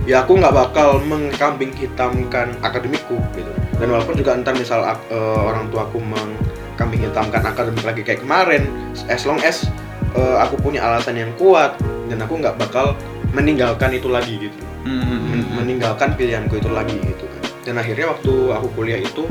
[0.08, 5.68] ya aku nggak bakal mengkambing hitamkan akademikku gitu dan walaupun juga ntar misal eh, orang
[5.68, 8.72] tuaku mengkambing hitamkan akademik lagi kayak kemarin
[9.12, 9.68] as long as
[10.16, 11.76] eh, aku punya alasan yang kuat
[12.08, 12.96] dan aku nggak bakal
[13.36, 14.56] meninggalkan itu lagi gitu
[14.88, 15.20] Hmm.
[15.28, 19.28] Men- meninggalkan pilihanku itu lagi gitu kan dan akhirnya waktu aku kuliah itu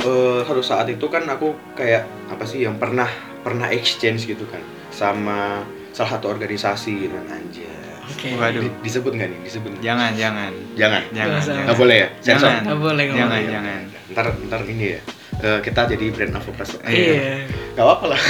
[0.00, 3.06] eh satu saat itu kan aku kayak apa sih yang pernah
[3.40, 7.70] pernah exchange gitu kan sama salah satu organisasi gitu kan anjir
[8.04, 8.34] Oke.
[8.34, 8.60] Waduh.
[8.60, 9.82] Di- disebut nggak nih disebut nggak?
[9.84, 10.52] Jangan, jangan.
[10.74, 11.40] jangan Jangan.
[11.40, 11.62] jangan.
[11.64, 12.54] nggak boleh ya Jangan.
[12.60, 13.50] Nggak boleh, nggak Jangan, boleh.
[13.50, 13.80] jangan.
[14.12, 15.00] ntar ntar ini ya
[15.40, 17.46] eh, kita jadi brand advertisement Iya.
[17.72, 18.20] nggak apa-apa lah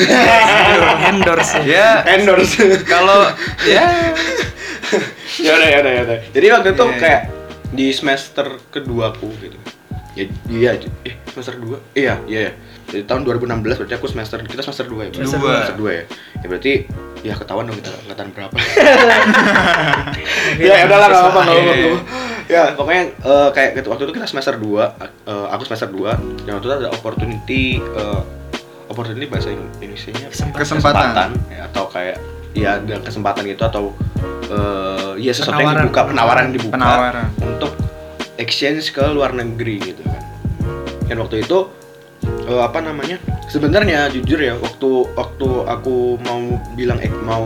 [1.10, 1.58] Endorse.
[1.58, 1.66] ya.
[1.66, 3.26] Ya, endorse kalau
[3.64, 3.84] ya
[5.46, 7.20] ya udah ya udah ya udah jadi waktu itu Iya, kayak
[7.72, 9.56] di semester kedua aku gitu
[10.12, 10.70] ya iya
[11.08, 12.54] eh semester dua iya iya ya.
[12.82, 15.24] Jadi tahun 2016 berarti aku semester kita semester 2 ya Bang?
[15.24, 15.32] Dua.
[15.32, 16.04] semester 2 ya
[16.42, 16.72] ya berarti
[17.24, 18.52] ya ketahuan dong kita angkatan berapa
[20.60, 22.00] ya ya udahlah nggak apa-apa nggak nggak apa-apa.
[22.50, 26.52] ya pokoknya eh, kayak gitu waktu itu kita semester 2 eh, aku semester 2 dan
[26.58, 28.20] waktu itu ada opportunity eh,
[28.92, 29.48] opportunity bahasa
[29.80, 31.28] Indonesia nya Kesempatan.
[31.48, 32.20] ya, atau kayak
[32.52, 33.84] ya ada kesempatan gitu atau
[34.46, 35.84] eh, ya sesuatu yang Penawaran.
[35.84, 37.26] dibuka penawaran yang dibuka penawaran.
[37.40, 37.72] untuk
[38.36, 40.22] exchange ke luar negeri gitu kan.
[41.06, 41.58] Dan waktu itu
[42.44, 46.40] eh, apa namanya sebenarnya jujur ya waktu waktu aku mau
[46.72, 47.44] bilang ek- mau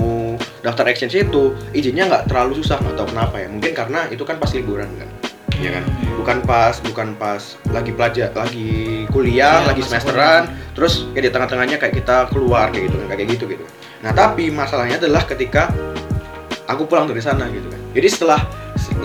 [0.61, 3.49] daftar exchange itu izinnya nggak terlalu susah nggak tahu kenapa ya.
[3.49, 5.09] Mungkin karena itu kan pas liburan kan
[5.57, 5.85] ya kan.
[6.17, 10.43] Bukan pas bukan pas lagi pelajar lagi kuliah Iya, lagi masa semesteran
[10.75, 13.65] terus kayak di tengah-tengahnya kayak kita keluar kayak gitu kan kayak gitu gitu
[14.07, 15.67] nah tapi masalahnya adalah ketika
[16.65, 17.81] aku pulang dari sana gitu kan.
[17.91, 18.41] Jadi setelah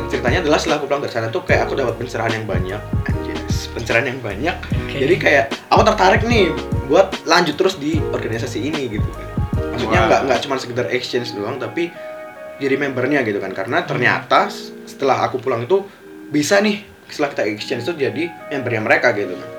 [0.08, 2.82] ceritanya adalah setelah aku pulang dari sana tuh kayak aku dapat pencerahan yang banyak.
[3.10, 3.38] Anjir
[3.74, 4.56] pencerahan yang banyak.
[4.62, 4.98] Oke.
[5.00, 6.54] jadi kayak aku tertarik nih
[6.86, 9.28] buat lanjut terus di organisasi ini gitu kan.
[9.74, 11.90] Maksudnya nggak nggak cuma sekedar exchange doang tapi
[12.62, 13.58] jadi membernya gitu kan.
[13.58, 15.82] Karena ternyata s- setelah aku pulang itu
[16.30, 19.50] bisa nih setelah kita exchange itu jadi membernya mereka gitu kan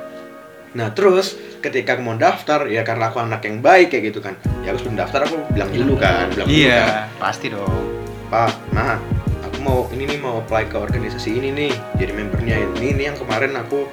[0.72, 4.32] nah terus ketika aku mau daftar ya karena aku anak yang baik kayak gitu kan
[4.64, 6.84] ya aku sebelum daftar aku bilang dulu kan bilang dulu kan Iya,
[7.20, 7.84] pasti dong.
[8.26, 8.96] Pak, nah
[9.44, 13.16] aku mau ini nih mau apply ke organisasi ini nih jadi membernya ini ini yang
[13.20, 13.84] kemarin aku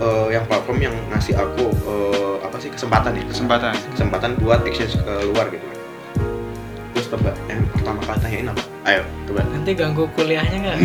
[0.00, 3.24] eh, yang platform yang ngasih aku eh, apa sih kesempatan ya?
[3.28, 3.74] Kesempatan.
[3.92, 5.78] kesempatan buat exchange ke luar gitu kan.
[6.92, 8.62] Terus coba yang pertama kali tanyain apa?
[8.88, 9.40] Ayo coba.
[9.52, 10.76] Nanti ganggu kuliahnya nggak?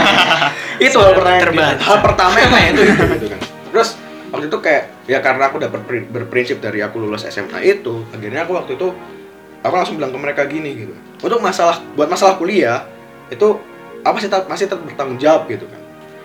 [0.88, 3.40] itu hal pertama yang hal pertama yang itu itu gitu kan.
[3.68, 3.88] Terus
[4.32, 8.48] waktu itu kayak ya karena aku udah berpri- berprinsip dari aku lulus SMA itu akhirnya
[8.48, 8.88] aku waktu itu
[9.60, 10.94] aku langsung bilang ke mereka gini gitu.
[11.22, 12.88] Untuk masalah buat masalah kuliah
[13.28, 13.60] itu
[14.02, 15.78] apa sih tetap- masih tetap bertanggung jawab gitu kan.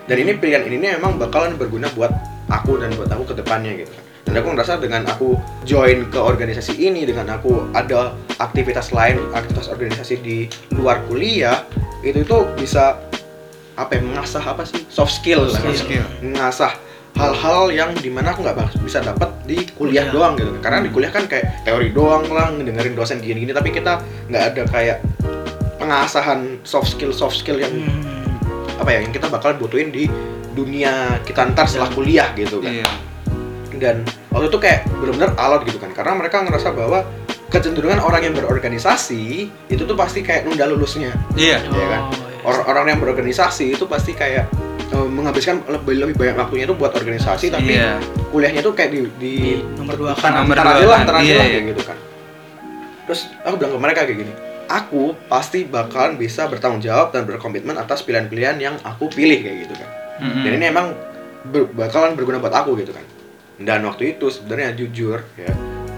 [0.08, 2.10] Dan ini pilihan ini memang bakalan berguna buat
[2.48, 4.02] aku dan buat aku ke depannya gitu kan.
[4.24, 9.68] Dan aku ngerasa dengan aku join ke organisasi ini dengan aku ada aktivitas lain aktivitas
[9.68, 10.36] organisasi di
[10.76, 11.64] luar kuliah
[12.04, 12.96] itu itu bisa
[13.78, 14.82] apa ya mengasah apa sih?
[14.90, 15.60] Soft skill lah.
[15.60, 16.04] Soft skill.
[16.24, 16.72] mengasah
[17.18, 20.14] hal-hal yang di mana aku nggak bisa dapat di kuliah Kuliah.
[20.14, 23.98] doang gitu karena di kuliah kan kayak teori doang lah ngedengerin dosen gini-gini tapi kita
[24.26, 24.98] nggak ada kayak
[25.76, 28.78] pengasahan soft skill soft skill yang Hmm.
[28.78, 30.06] apa ya yang kita bakal butuhin di
[30.52, 32.86] dunia kita ntar setelah kuliah gitu kan Iya.
[33.76, 33.96] dan
[34.28, 37.02] waktu itu kayak benar-benar alot gitu kan karena mereka ngerasa bahwa
[37.48, 39.22] kecenderungan orang yang berorganisasi
[39.66, 41.62] itu tuh pasti kayak nunda lulusnya Iya.
[41.64, 42.02] Iya kan?
[42.04, 42.27] Oh, iya.
[42.40, 44.46] Orang-orang yang berorganisasi itu pasti kayak
[44.86, 47.98] eh, menghabiskan lebih lebih banyak waktunya itu buat organisasi tapi Iya.
[48.28, 50.32] kuliahnya tuh kayak di di Di nomor dua kan.
[50.38, 51.04] Nomor dua aja lah kan.
[51.04, 51.46] ntar aja Iya, iya.
[51.50, 51.98] kayak gitu kan
[53.04, 54.32] terus aku bilang ke mereka kayak gini
[54.66, 59.74] aku pasti bakalan bisa bertanggung jawab dan berkomitmen atas pilihan-pilihan yang aku pilih kayak gitu
[59.74, 59.88] kan
[60.20, 60.44] Mm-mm.
[60.44, 60.86] dan ini emang
[61.42, 63.00] ber- bakalan berguna buat aku gitu kan
[63.58, 65.48] dan waktu itu sebenarnya jujur ya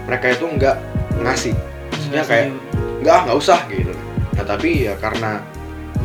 [0.01, 0.75] mereka itu nggak
[1.19, 1.51] ngasih
[1.91, 2.47] maksudnya kayak
[2.99, 3.91] nggak nggak usah gitu
[4.31, 5.43] nah tapi ya karena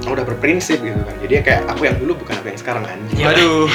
[0.06, 3.16] udah berprinsip gitu kan jadi ya kayak aku yang dulu bukan aku yang sekarang anjing
[3.16, 3.26] Ya.
[3.28, 3.66] Waduh.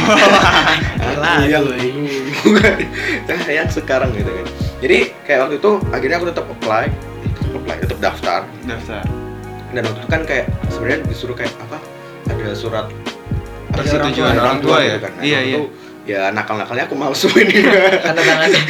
[1.01, 1.75] aku yang dulu
[3.47, 4.45] yang sekarang gitu kan
[4.79, 9.03] jadi kayak waktu itu akhirnya aku tetap apply tetap apply tetap daftar Daftar.
[9.71, 11.77] dan waktu itu kan kayak sebenarnya disuruh kayak apa
[12.27, 12.85] ada surat
[13.71, 14.87] ada Persetujuan orang orang tua ya?
[14.89, 15.11] gitu kan.
[15.13, 15.57] Nah, Iya, iya.
[16.03, 17.47] ya nakal-nakalnya aku malsuin
[18.03, 18.61] Tanda tangannya.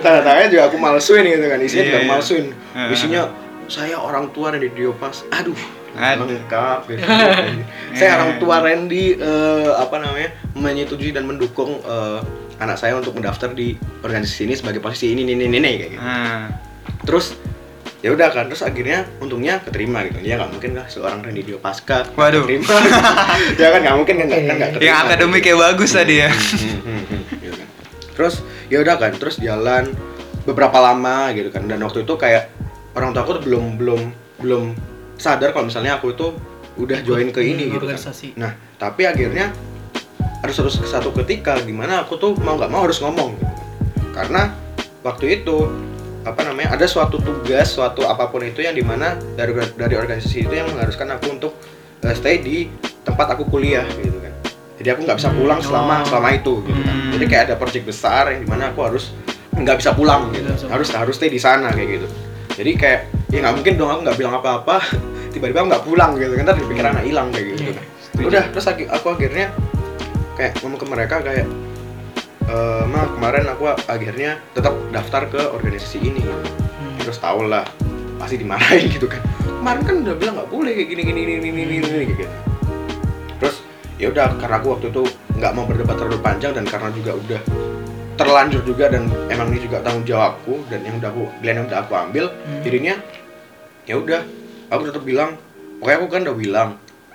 [0.00, 2.08] tanda tangannya juga aku malsuin gitu kan isinya Iya, juga iya.
[2.08, 2.92] malsuin Heeh.
[2.92, 3.22] isinya
[3.66, 5.58] saya orang tua Randy Diopas aduh
[5.96, 6.28] Aduh.
[6.28, 7.02] lengkap gitu.
[7.98, 12.20] saya orang tua Randy eh, apa namanya menyetujui dan mendukung eh,
[12.56, 16.00] anak saya untuk mendaftar di organisasi ini sebagai posisi ini ini ini, ini kayak gitu
[16.00, 16.48] Nah,
[17.04, 17.36] terus
[18.04, 22.12] ya udah kan terus akhirnya untungnya keterima gitu ya nggak mungkin lah seorang Randy Diopaska
[22.14, 22.44] Waduh.
[22.44, 22.76] keterima
[23.60, 26.30] ya kan nggak mungkin kan nggak kan yang akademiknya bagus tadi ya.
[26.30, 27.68] Hmm, hmm, hmm, gitu kan.
[28.14, 28.34] terus
[28.70, 29.90] ya udah kan terus jalan
[30.46, 32.52] beberapa lama gitu kan dan waktu itu kayak
[32.94, 34.00] orang tua aku tuh belum belum
[34.40, 34.64] belum
[35.16, 36.32] sadar kalau misalnya aku itu
[36.76, 37.96] udah join ke ini Hmm, gitu kan.
[38.36, 39.48] Nah tapi akhirnya
[40.36, 43.56] ada suatu satu ketika di mana aku tuh mau nggak mau harus ngomong gitu kan.
[44.12, 44.42] karena
[45.00, 45.56] waktu itu
[46.22, 50.44] apa namanya ada suatu tugas suatu apa pun itu yang di mana dari dari organisasi
[50.44, 51.52] itu yang mengharuskan aku untuk
[52.02, 52.68] eh, stay di
[53.02, 54.34] tempat aku kuliah gitu kan.
[54.76, 56.06] Jadi aku nggak bisa pulang Hmm, selama oh.
[56.06, 56.92] selama itu gitu kan.
[56.92, 57.10] Hmm.
[57.16, 59.16] jadi kayak ada project besar yang di mana aku harus
[59.56, 60.52] nggak bisa pulang gitu.
[60.68, 62.08] Harus harus stay di sana kayak gitu
[62.56, 64.76] jadi kayak ya nggak mungkin dong aku nggak bilang apa-apa
[65.32, 67.72] tiba-tiba aku nggak pulang gitu kan ntar dipikir anak hilang kayak gitu Iya.
[67.76, 68.26] kan Setuju.
[68.32, 69.46] udah terus aku, aku akhirnya
[70.34, 71.46] kayak ngomong ke mereka kayak
[72.46, 76.32] eh ma kemarin aku akhirnya tetap daftar ke organisasi ini gitu.
[76.32, 76.96] Hmm.
[77.02, 77.66] terus tau lah
[78.16, 81.50] pasti dimarahin gitu kan kemarin kan udah bilang nggak boleh kayak gini gini gini gini
[81.50, 82.24] gini, gini, kayak gitu
[83.36, 83.56] terus
[83.98, 85.02] ya udah karena aku waktu itu
[85.36, 87.40] nggak mau berdebat terlalu panjang dan karena juga udah
[88.16, 91.80] terlanjur juga dan emang ini juga tanggung jawabku dan yang udah aku pilihan yang udah
[91.84, 92.62] aku ambil Hmm.
[92.64, 92.94] jadinya
[93.84, 94.20] ya udah
[94.72, 95.36] aku tetap bilang
[95.78, 96.68] pokoknya aku kan udah bilang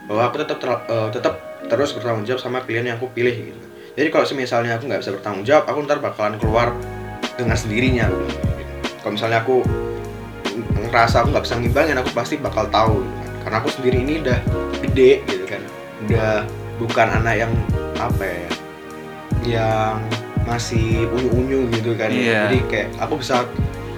[0.06, 1.34] bahwa aku tetap ter- eh, tetap
[1.68, 3.62] terus bertanggung jawab sama pilihan yang aku pilih gitu
[3.98, 6.72] jadi kalau misalnya aku nggak bisa bertanggung jawab aku ntar bakalan keluar
[7.36, 8.90] dengan sendirinya aku bilang kayak gitu.
[9.02, 9.56] kalau misalnya aku
[10.86, 13.34] ngerasa aku nggak bisa ngimbangin aku pasti bakal tahu gitu kan.
[13.42, 14.40] karena aku sendiri ini udah
[14.86, 15.62] gede gitu kan
[16.08, 16.32] udah
[16.78, 17.52] bukan anak yang
[17.98, 18.48] apa ya
[19.42, 19.98] yang
[20.52, 22.12] masih unyu-unyu gitu kan.
[22.12, 22.52] Iya.
[22.52, 23.48] jadi kayak aku bisa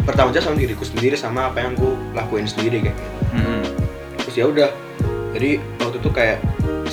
[0.05, 2.93] bertanggung jawab sama diriku sendiri sama apa yang aku lakuin sendiri kayak.
[2.93, 3.63] Gitu Mm-mm.
[4.21, 4.69] terus ya udah.
[5.33, 6.37] Jadi waktu itu kayak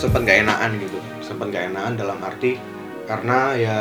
[0.00, 0.96] sempat gak enakan gitu.
[1.20, 2.56] Sempat gak enakan dalam arti
[3.04, 3.78] karena ya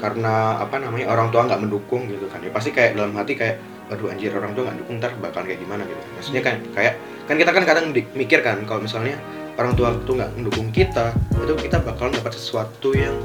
[0.00, 2.40] karena apa namanya orang tua nggak mendukung gitu kan.
[2.40, 3.60] Ya pasti kayak dalam hati kayak
[3.92, 6.00] aduh anjir orang tua nggak dukung ntar bakal kayak gimana gitu.
[6.16, 6.94] Maksudnya kan kayak
[7.28, 9.20] kan kita kan kadang mikir kan kalau misalnya
[9.60, 13.16] orang tua tuh nggak mendukung kita itu kita bakal dapat sesuatu yang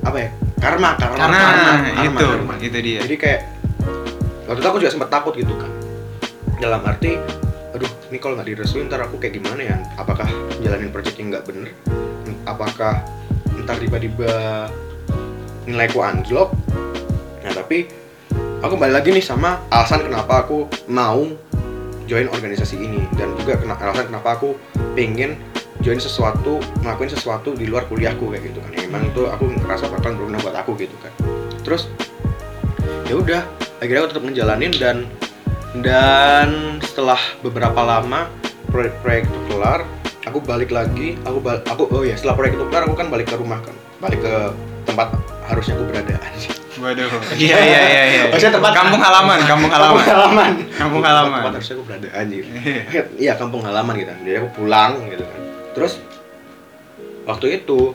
[0.00, 0.28] apa ya?
[0.56, 2.54] Karma karma Karma, karma, Nah, karma, itu, karma.
[2.60, 3.00] itu dia.
[3.04, 3.40] jadi kayak
[4.44, 5.70] waktu itu aku juga sempat takut gitu kan
[6.58, 7.16] dalam arti
[7.70, 9.76] aduh ini kalau nggak direstuin ntar aku kayak gimana ya?
[9.96, 10.28] Apakah
[10.60, 11.72] jalanin projectnya nggak bener?
[12.44, 13.00] Apakah
[13.56, 14.66] ntar tiba-tiba
[15.64, 16.52] nilaiku anjlok?
[17.40, 17.88] Nah tapi
[18.60, 21.24] aku balik lagi nih sama alasan kenapa aku mau
[22.04, 24.58] join organisasi ini dan juga alasan kenapa aku
[24.92, 25.38] pengen
[25.80, 29.88] join sesuatu ngelakuin sesuatu di luar kuliahku kayak gitu kan yang emang itu aku ngerasa
[29.88, 31.12] bakal berguna buat aku gitu kan
[31.64, 31.88] terus
[33.08, 33.42] ya udah
[33.80, 34.96] akhirnya aku tetap ngejalanin dan
[35.80, 36.48] dan
[36.82, 38.28] setelah beberapa lama
[38.68, 39.80] proyek-proyek itu kelar
[40.26, 43.30] aku balik lagi aku bal aku oh ya setelah proyek itu kelar aku kan balik
[43.30, 44.34] ke rumah kan balik ke
[44.84, 45.12] tempat
[45.46, 46.52] harusnya aku berada anjir.
[46.80, 47.10] Waduh.
[47.36, 48.22] Iya iya iya iya.
[48.32, 50.06] Maksudnya tempat kampung halaman, kampung kampung halaman.
[50.08, 51.38] halaman Kampung halaman.
[51.44, 53.02] tempat harusnya aku berada anjir Iya.
[53.20, 55.40] iya kampung halaman gitu jadi aku pulang gitu kan
[55.74, 56.02] terus
[57.24, 57.94] waktu itu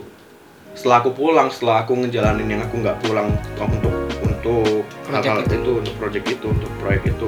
[0.76, 5.56] setelah aku pulang setelah aku ngejalanin yang aku nggak pulang untuk untuk hal-hal itu.
[5.58, 7.28] itu untuk project itu untuk proyek itu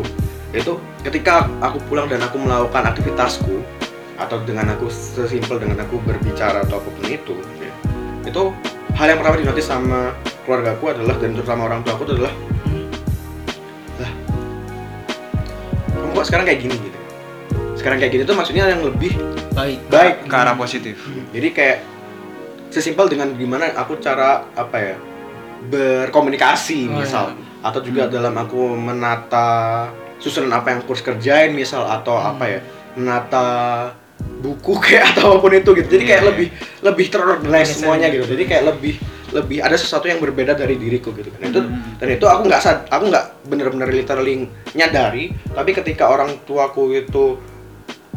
[0.53, 0.71] itu
[1.03, 3.63] ketika aku pulang dan aku melakukan aktivitasku
[4.17, 7.71] atau dengan aku sesimpel dengan aku berbicara atau apa pun itu ya,
[8.25, 8.43] itu
[8.97, 10.13] hal yang pertama dinotis sama
[10.45, 12.33] keluargaku adalah dan terutama orang tua aku adalah
[14.01, 14.11] lah
[15.93, 16.99] kamu kok sekarang kayak gini gitu
[17.77, 19.13] sekarang kayak gini tuh maksudnya yang lebih
[19.57, 21.01] baik baik Ke arah positif.
[21.33, 21.77] jadi kayak
[22.69, 24.95] sesimpel dengan gimana aku cara apa ya
[25.67, 27.65] berkomunikasi Oh, misal iya.
[27.65, 32.31] atau juga dalam aku menata susunan apa yang aku harus kerjain misal atau Hmm.
[32.31, 32.59] apa ya
[32.93, 33.45] menata
[34.37, 36.29] buku kayak atau apa pun itu gitu jadi kayak Iya.
[36.29, 36.47] lebih
[36.83, 38.93] lebih terorganize Organize semuanya gitu jadi kayak lebih
[39.27, 41.97] lebih ada sesuatu yang berbeda dari diriku gitu kan itu Hmm.
[41.97, 47.35] dan itu aku nggak sad aku nggak bener-bener literally nyadari tapi ketika orang tuaku itu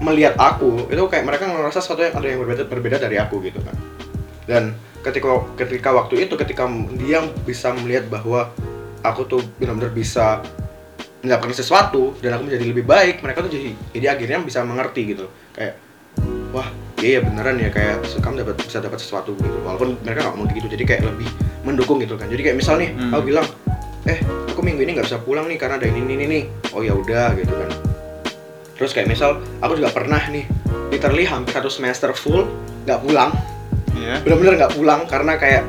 [0.00, 3.60] melihat aku itu kayak mereka ngerasa sesuatu yang ada yang berbeda berbeda dari aku gitu
[3.60, 3.76] kan.
[4.48, 4.72] Dan
[5.04, 6.64] ketika ketika waktu itu ketika
[6.96, 8.48] dia bisa melihat bahwa
[9.04, 10.40] aku tuh benar-benar bisa
[11.20, 15.28] mendapatkan sesuatu dan aku menjadi lebih baik mereka tuh jadi jadi akhirnya bisa mengerti gitu
[15.52, 15.76] kayak
[16.52, 16.64] wah
[17.00, 19.56] iya ya beneran ya kayak kamu dapat bisa dapat sesuatu gitu.
[19.64, 21.28] Walaupun mereka nggak ngomong gitu jadi kayak lebih
[21.64, 22.28] mendukung gitu kan.
[22.32, 23.12] Jadi kayak misal nih Hmm.
[23.12, 23.46] aku bilang
[24.08, 24.16] eh
[24.48, 26.40] aku minggu ini nggak bisa pulang nih karena ada ini ini ini.
[26.72, 27.68] Oh ya udah gitu kan
[28.80, 30.48] terus kayak misal aku juga pernah nih
[30.88, 32.48] literally hampir satu semester full
[32.82, 33.30] nggak pulang
[33.90, 34.24] Iya.
[34.24, 35.68] bener-bener nggak pulang karena kayak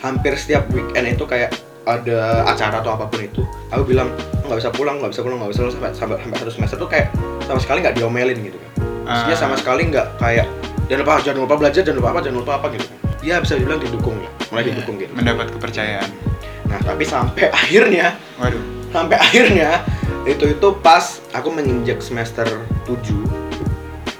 [0.00, 1.52] hampir setiap weekend itu kayak
[1.84, 4.08] ada acara atau apa pun itu aku bilang
[4.40, 6.76] "Oh, nggak bisa pulang nggak bisa pulang nggak bisa pulang sampai, sampai sampai satu semester
[6.78, 7.12] tuh kayak
[7.44, 8.70] sama sekali nggak diomelin gitu kan
[9.04, 9.40] maksudnya Ah.
[9.40, 10.46] sama sekali nggak kayak
[10.88, 12.86] jangan lupa jangan lupa belajar jangan lupa apa jangan lupa apa gitu
[13.20, 16.10] ya bisa dibilang didukung lah mulai Iya, didukung gitu Mendapat kepercayaan.
[16.64, 18.62] nah tapi sampai akhirnya Waduh.
[18.90, 19.82] Sampai akhirnya
[20.22, 22.46] itu itu pas aku menginjak semester
[22.84, 22.94] 7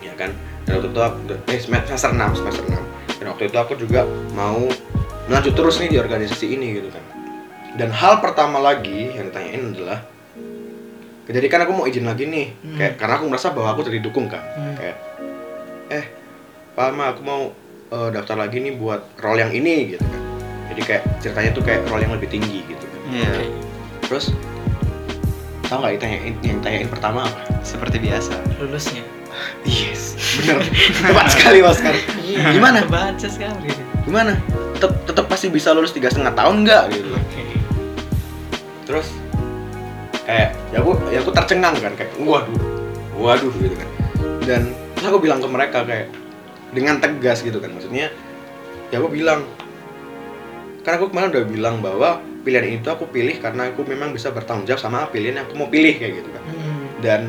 [0.01, 0.33] ya kan
[0.65, 4.65] dan waktu itu aku, eh semester 6 semester 6 dan waktu itu aku juga mau
[5.27, 7.05] melanjut terus nih di organisasi ini gitu kan
[7.77, 10.01] dan hal pertama lagi yang ditanyain adalah
[11.31, 12.75] jadi kan aku mau izin lagi nih Hmm.
[12.75, 14.75] kayak karena aku merasa bahwa aku terdidukung kan Hmm.
[14.75, 14.97] kayak
[15.91, 16.05] eh
[16.75, 17.43] Pak Ma aku mau
[17.87, 20.23] eh, daftar lagi nih buat role yang ini gitu kan
[20.71, 23.01] jadi kayak ceritanya tuh kayak role yang lebih tinggi gitu kan.
[23.11, 23.47] Oke.
[24.07, 24.25] Terus
[25.71, 27.47] tau nggak ditanyain yang tanyain pertama apa?
[27.63, 28.35] Seperti biasa.
[28.59, 29.07] lulusnya
[29.63, 30.67] Yes, bener.
[30.99, 31.95] Tepat sekali mas kan.
[32.27, 32.83] Gimana?
[32.91, 33.71] baca sekali
[34.03, 34.35] Gimana?
[34.75, 37.15] Tetep, tetep pasti bisa lulus tiga setengah tahun nggak gitu?
[37.15, 37.43] oke
[38.91, 39.09] Terus
[40.27, 42.59] kayak ya aku ya aku tercengang kan kayak waduh,
[43.15, 43.89] waduh gitu kan.
[44.43, 46.11] Dan terus aku bilang ke mereka kayak
[46.75, 48.11] dengan tegas gitu kan maksudnya
[48.91, 49.47] ya aku bilang
[50.83, 54.65] kan aku kemarin udah bilang bahwa pilihan itu aku pilih karena aku memang bisa bertanggung
[54.65, 56.87] jawab sama pilihan yang aku mau pilih kayak gitu kan Hmm.
[56.99, 57.21] dan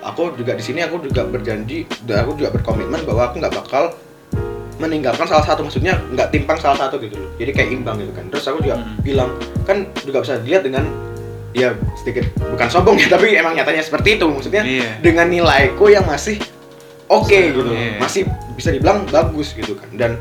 [0.00, 3.94] aku juga di sini aku juga berjanji dan aku juga berkomitmen bahwa aku nggak bakal
[4.76, 8.28] meninggalkan salah satu maksudnya nggak timpang salah satu gitu loh jadi kayak imbang gitu kan
[8.28, 9.00] terus aku juga Hmm.
[9.00, 9.30] bilang
[9.62, 10.84] kan juga bisa dilihat dengan
[11.50, 15.00] ya sedikit bukan sombong ya tapi emang nyatanya seperti itu maksudnya Iya.
[15.00, 16.36] dengan nilaiku yang masih
[17.06, 17.96] oke gitu Iya.
[17.96, 20.12] masih bisa dibilang bagus gitu kan dan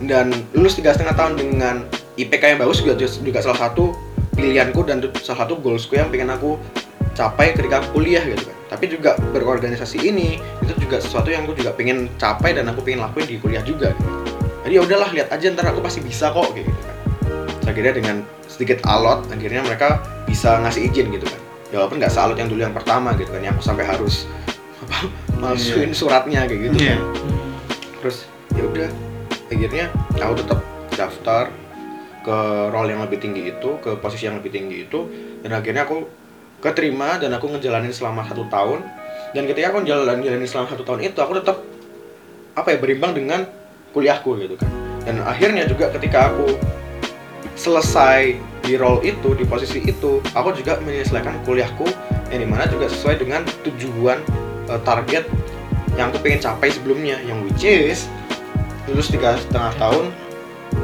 [0.00, 3.90] dan lulus tiga setengah tahun dengan IPK yang bagus juga juga salah satu
[4.34, 6.58] pilihanku dan salah satu goalsku yang pengen aku
[7.14, 8.56] capai ketika kuliah gitu kan.
[8.74, 13.06] Tapi juga berorganisasi ini itu juga sesuatu yang aku juga pengen capai dan aku pengen
[13.06, 13.94] lakuin di kuliah juga.
[13.94, 14.10] Gitu.
[14.64, 16.96] jadi ya udahlah lihat aja ntar aku pasti bisa kok kayak gitu kan.
[17.60, 18.16] Terus akhirnya dengan
[18.48, 21.40] sedikit alot akhirnya mereka bisa ngasih izin gitu kan.
[21.68, 24.24] Ya walaupun nggak sealot yang dulu yang pertama gitu kan yang aku sampai harus
[24.84, 25.10] apa
[25.42, 26.96] masukin suratnya kayak gitu Iya.
[26.96, 27.00] kan
[28.00, 28.16] terus
[28.52, 28.88] ya udah
[29.48, 29.84] akhirnya
[30.16, 30.58] aku tetap
[30.92, 31.44] daftar
[32.24, 32.38] ke
[32.72, 35.06] role yang lebih tinggi itu ke posisi yang lebih tinggi itu
[35.44, 36.08] dan akhirnya aku
[36.64, 38.80] keterima dan aku ngejalanin selama satu tahun.
[39.36, 41.60] Dan ketika aku jalan jalanin selama satu tahun itu aku tetap
[42.56, 43.44] apa ya berimbang dengan
[43.92, 44.70] kuliahku gitu kan.
[45.04, 46.56] Dan akhirnya juga ketika aku
[47.54, 51.84] selesai di role itu di posisi itu aku juga menyelesaikan kuliahku
[52.32, 54.18] yang di mana juga sesuai dengan tujuan
[54.72, 55.28] eh, target
[55.94, 58.08] yang aku pengen capai sebelumnya yang which is
[58.88, 60.10] lulus tiga setengah tahun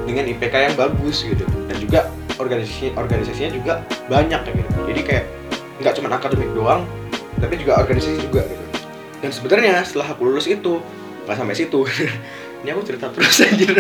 [0.05, 1.45] dengan IPK yang bagus gitu.
[1.67, 3.73] Dan juga organisasi organisasinya juga
[4.09, 4.71] banyak kayak gitu.
[4.89, 5.25] Jadi kayak
[5.81, 6.85] nggak cuma akademik doang
[7.41, 8.65] tapi juga organisasi juga gitu.
[9.21, 10.81] Dan sebenarnya setelah aku lulus itu
[11.25, 11.81] nggak sampai situ.
[12.61, 13.73] Ini aku cerita terus anjir.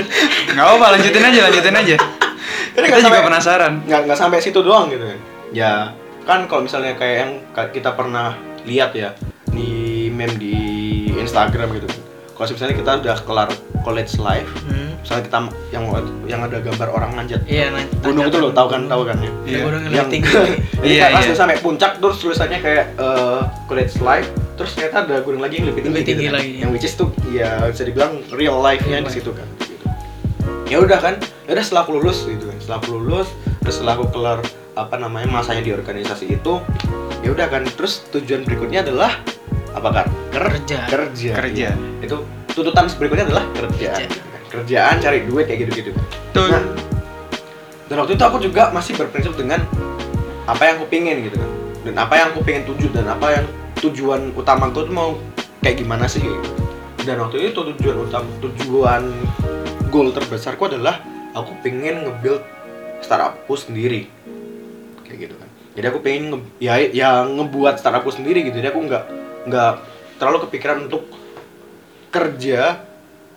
[0.57, 1.97] Nggak apa, lanjutin aja, lanjutin aja.
[2.73, 3.73] Ini Kita nggak juga sampai- penasaran.
[3.85, 5.19] nggak nggak sampai situ doang gitu kan.
[5.53, 5.75] Ya.
[6.25, 7.31] Kan kalau misalnya kayak yang
[7.73, 9.13] kita pernah lihat ya
[9.51, 10.57] di meme di
[11.17, 11.89] Instagram gitu
[12.41, 13.49] kalau misalnya kita udah kelar
[13.81, 14.97] college life Hmm.
[14.99, 15.39] misalnya kita
[15.71, 15.85] yang
[16.25, 19.29] yang ada gambar orang manjat Iya, nanti gunung itu loh tahu kan tahu kan ya
[19.29, 19.33] Iya.
[19.47, 19.61] Iya.
[19.63, 20.29] Gunung yang tinggi.
[20.81, 21.29] jadi Iya, kayak pas iya.
[21.29, 25.69] udah sampai puncak terus tulisannya kayak eh, college life terus ternyata ada gunung lagi yang
[25.69, 26.37] lebih tinggi, Lebih tinggi gitu kan.
[26.37, 26.59] lagi, ya.
[26.59, 29.85] yang which is tuh ya bisa dibilang real life-nya Real di situ kan gitu.
[30.67, 33.95] ya udah kan ya udah setelah aku lulus gitu kan setelah aku lulus terus setelah
[33.97, 34.39] aku kelar
[34.73, 36.61] apa namanya masanya di organisasi itu
[37.21, 39.17] ya udah kan terus tujuan berikutnya adalah
[39.75, 40.79] apa kan Kerja.
[40.91, 41.69] kerja Kerja.
[41.71, 42.05] Iya.
[42.05, 42.17] itu
[42.51, 44.21] tuntutan berikutnya adalah kerjaan Kerja.
[44.51, 45.91] kerjaan cari duit kayak gitu gitu
[46.35, 46.47] Tuh.
[46.51, 46.63] Nah,
[47.91, 49.67] dan waktu itu aku juga masih berprinsip dengan
[50.47, 51.51] apa yang aku pengen gitu kan
[51.87, 53.47] dan apa yang aku pengen tuju dan apa yang
[53.81, 55.11] tujuan utama aku tuh mau
[55.65, 56.39] kayak gimana sih gitu.
[57.03, 59.03] dan waktu itu tujuan utama tujuan
[59.91, 61.03] goal terbesarku adalah
[61.35, 62.43] aku pengen nge-build
[63.01, 64.07] startupku sendiri
[65.07, 68.87] kayak gitu kan jadi aku pengen nge ya, ya ngebuat startupku sendiri gitu jadi aku
[68.87, 69.05] nggak
[69.47, 69.73] nggak
[70.21, 71.09] terlalu kepikiran untuk
[72.11, 72.85] kerja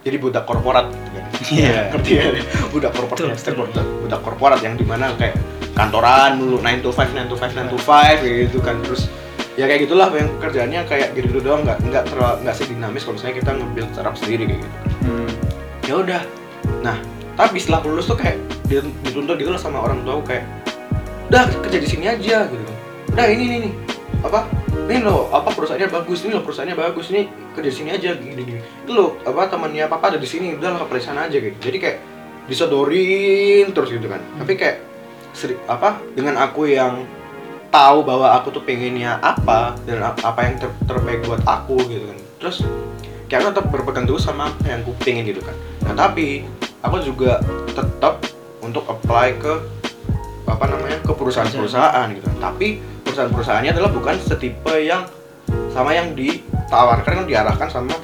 [0.03, 1.23] jadi budak korporat gitu kan.
[1.47, 1.79] Iya.
[1.95, 2.23] ngerti ya?
[2.71, 3.65] Budak korporat Betul, hashtag betul.
[3.71, 5.35] budak, budak korporat yang di mana kayak
[5.73, 8.75] kantoran dulu 9 to 5 9 to 5 9 to 5 kayak gitu kan.
[8.83, 9.07] Terus
[9.55, 13.01] ya kayak gitulah yang kerjaannya kayak gitu gitu doang nggak nggak terlalu nggak sih dinamis
[13.05, 14.77] kalau misalnya kita nge-build startup sendiri kayak gitu.
[15.07, 15.29] Hmm.
[15.87, 16.21] ya udah.
[16.81, 16.97] Nah
[17.33, 18.37] tapi setelah lulus tuh kayak
[18.69, 20.45] dit- dituntut gitu loh sama orang tua aku kayak
[21.33, 22.73] udah kerja di sini aja gitu
[23.13, 23.73] udah ini ini nih
[24.23, 24.47] apa?
[24.87, 26.23] Ini loh apa perusahaannya bagus?
[26.23, 27.11] Ini loh perusahaannya bagus.
[27.11, 27.21] Ini
[27.53, 28.61] kerja sini aja gini gini.
[28.83, 30.55] Itu loh apa temannya papa ada di sini.
[30.55, 31.55] Udah lah ke sana aja gitu.
[31.59, 31.97] Jadi kayak
[32.47, 34.23] disodorin terus gitu kan.
[34.39, 34.77] Tapi kayak
[35.35, 37.03] seri, apa dengan aku yang
[37.73, 42.19] tahu bahwa aku tuh pengennya apa dan apa yang ter- terbaik buat aku gitu kan.
[42.39, 42.57] Terus
[43.27, 45.55] kayak aku tetap berpegang teguh sama apa yang aku pengen gitu kan.
[45.89, 46.45] Nah tapi
[46.85, 47.41] aku juga
[47.73, 48.21] tetap
[48.61, 49.53] untuk apply ke
[50.45, 52.67] apa namanya ke perusahaan-perusahaan gitu tapi
[53.01, 55.07] perusahaan-perusahaannya adalah bukan setipe yang
[55.69, 57.95] sama yang ditawarkan yang diarahkan sama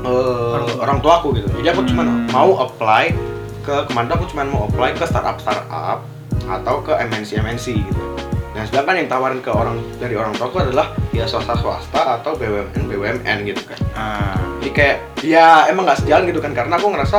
[0.00, 1.20] eh, Orang tua.
[1.20, 2.24] aku gitu jadi aku cuma Hmm.
[2.30, 3.12] mau apply
[3.60, 6.00] ke ke mana aku cuma mau apply ke startup startup
[6.42, 8.02] atau ke MNC MNC gitu
[8.50, 12.34] nah sedangkan yang tawarin ke orang dari orang tua aku adalah ya swasta swasta atau
[12.34, 14.34] BUMN BUMN gitu kan Ah.
[14.58, 17.18] jadi kayak ya emang nggak sejalan gitu kan karena aku ngerasa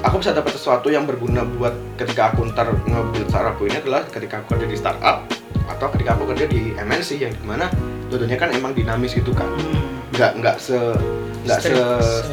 [0.00, 4.40] aku bisa dapat sesuatu yang berguna buat ketika aku ntar nge-build startupku ini adalah ketika
[4.40, 5.24] aku kerja di startup
[5.68, 7.68] atau ketika aku kerja di MNC yang di mana
[8.08, 10.00] dua-duanya kan emang dinamis gitu kan Hmm.
[10.10, 10.78] nggak nggak se
[11.44, 11.72] nggak se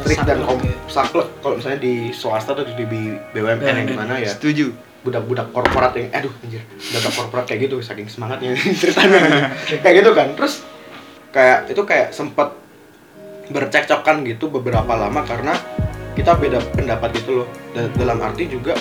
[0.00, 0.72] Strict, dan kom gitu.
[0.88, 3.86] saklek kalau misalnya di swasta atau di, BUMN yang BUMN.
[3.86, 4.72] di mana ya Setuju.
[5.02, 10.28] budak-budak korporat yang aduh anjir budak korporat kayak gitu saking semangatnya ceritanya kayak gitu kan
[10.34, 10.64] terus
[11.30, 12.48] kayak itu kayak sempet
[13.46, 15.54] bercekcokan gitu beberapa lama karena
[16.16, 17.48] kita beda pendapat gitu loh.
[17.70, 18.72] Da- dalam arti juga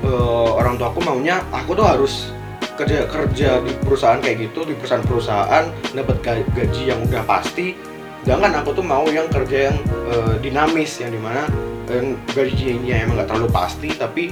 [0.00, 2.32] eh, orang tua aku maunya aku tuh harus
[2.74, 7.76] kerja kerja di perusahaan kayak gitu di perusahaan-perusahaan dapat ga- gaji yang udah pasti.
[8.24, 11.44] Jangan aku tuh mau yang kerja yang eh, dinamis yang di mana
[11.90, 14.30] yang gajinya emang nggak terlalu pasti tapi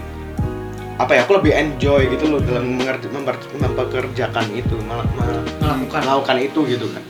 [0.99, 6.01] apa ya aku lebih enjoy gitu loh dalam mengerti, memper- mempekerjakan itu malah malah Melakukan.
[6.07, 7.05] melakukan itu gitu kan.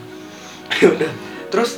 [0.79, 1.11] Ya udah.
[1.49, 1.71] Terus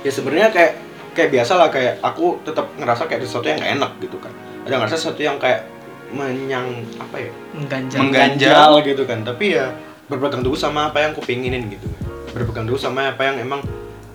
[0.00, 0.72] ya sebenarnya kayak
[1.14, 4.32] kayak biasa lah kayak aku tetap ngerasa kayak sesuatu yang gak enak gitu kan.
[4.66, 5.66] Ada ngerasa sesuatu yang kayak
[6.10, 7.32] menyang apa ya?
[7.54, 7.98] Mengganjal.
[8.02, 8.70] Mengganjal.
[8.86, 9.18] gitu kan.
[9.22, 9.74] Tapi ya
[10.10, 11.86] berpegang teguh sama apa yang aku pinginin gitu.
[12.34, 13.62] Berpegang teguh sama apa yang emang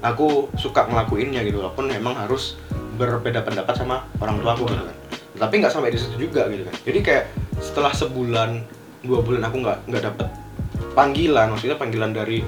[0.04, 2.60] aku suka ngelakuinnya gitu walaupun emang harus
[2.96, 4.98] berbeda pendapat sama orang tua aku gitu kan.
[5.36, 6.76] Tapi nggak sampai di situ juga gitu kan.
[6.84, 7.24] Jadi kayak
[7.60, 8.64] setelah sebulan
[9.04, 10.28] dua bulan aku nggak nggak dapet
[10.96, 12.40] panggilan maksudnya panggilan dari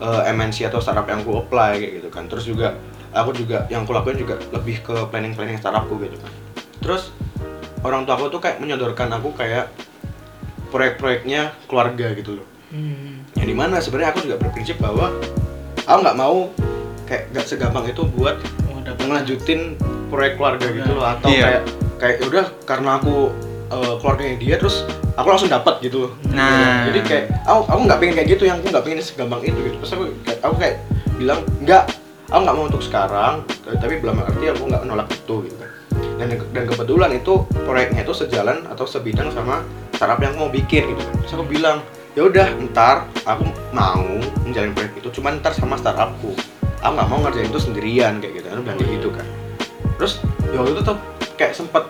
[0.00, 2.26] eh, MNC atau startup yang aku apply kayak gitu kan.
[2.30, 2.74] Terus juga
[3.12, 6.32] aku juga yang aku lakuin juga lebih ke planning planning startupku gitu kan.
[6.80, 7.10] Terus
[7.80, 9.68] orang tua aku tuh kayak menyodorkan aku kayak
[10.68, 12.46] proyek-proyeknya keluarga gitu loh.
[12.70, 13.26] Hmm.
[13.34, 15.10] yang di mana sebenarnya aku juga berprinsip bahwa
[15.82, 16.54] aku nggak mau
[17.02, 18.38] kayak nggak segampang itu buat
[18.70, 19.74] Oh, ngelanjutin
[20.06, 21.42] proyek keluarga gitu loh atau Iya.
[21.42, 21.62] kayak
[21.98, 23.34] kayak "Ya udah karena aku
[23.70, 26.12] eh, keluarganya dia terus aku langsung dapat gitu loh.
[26.30, 26.86] Nah.
[26.86, 29.76] jadi kayak aku aku nggak pengen kayak gitu yang aku nggak pengen segampang itu gitu.
[29.82, 30.76] Terus aku kayak, aku kayak
[31.18, 31.84] bilang nggak
[32.30, 35.56] aku nggak mau untuk sekarang tapi belum arti aku nggak menolak itu gitu.
[36.16, 39.66] Dan dan kebetulan itu proyeknya itu sejalan atau sebidang sama
[39.96, 41.02] startup yang aku mau bikin gitu.
[41.26, 41.82] Terus aku bilang
[42.14, 44.04] ya udah ntar aku mau
[44.46, 46.32] menjalin proyek itu cuman ntar sama startupku.
[46.80, 48.46] Aku nggak mau ngerjain itu sendirian kayak gitu.
[48.46, 49.26] Kan bilang gitu kan.
[49.98, 50.22] Terus
[50.54, 50.96] ya itu tuh
[51.34, 51.84] kayak sempet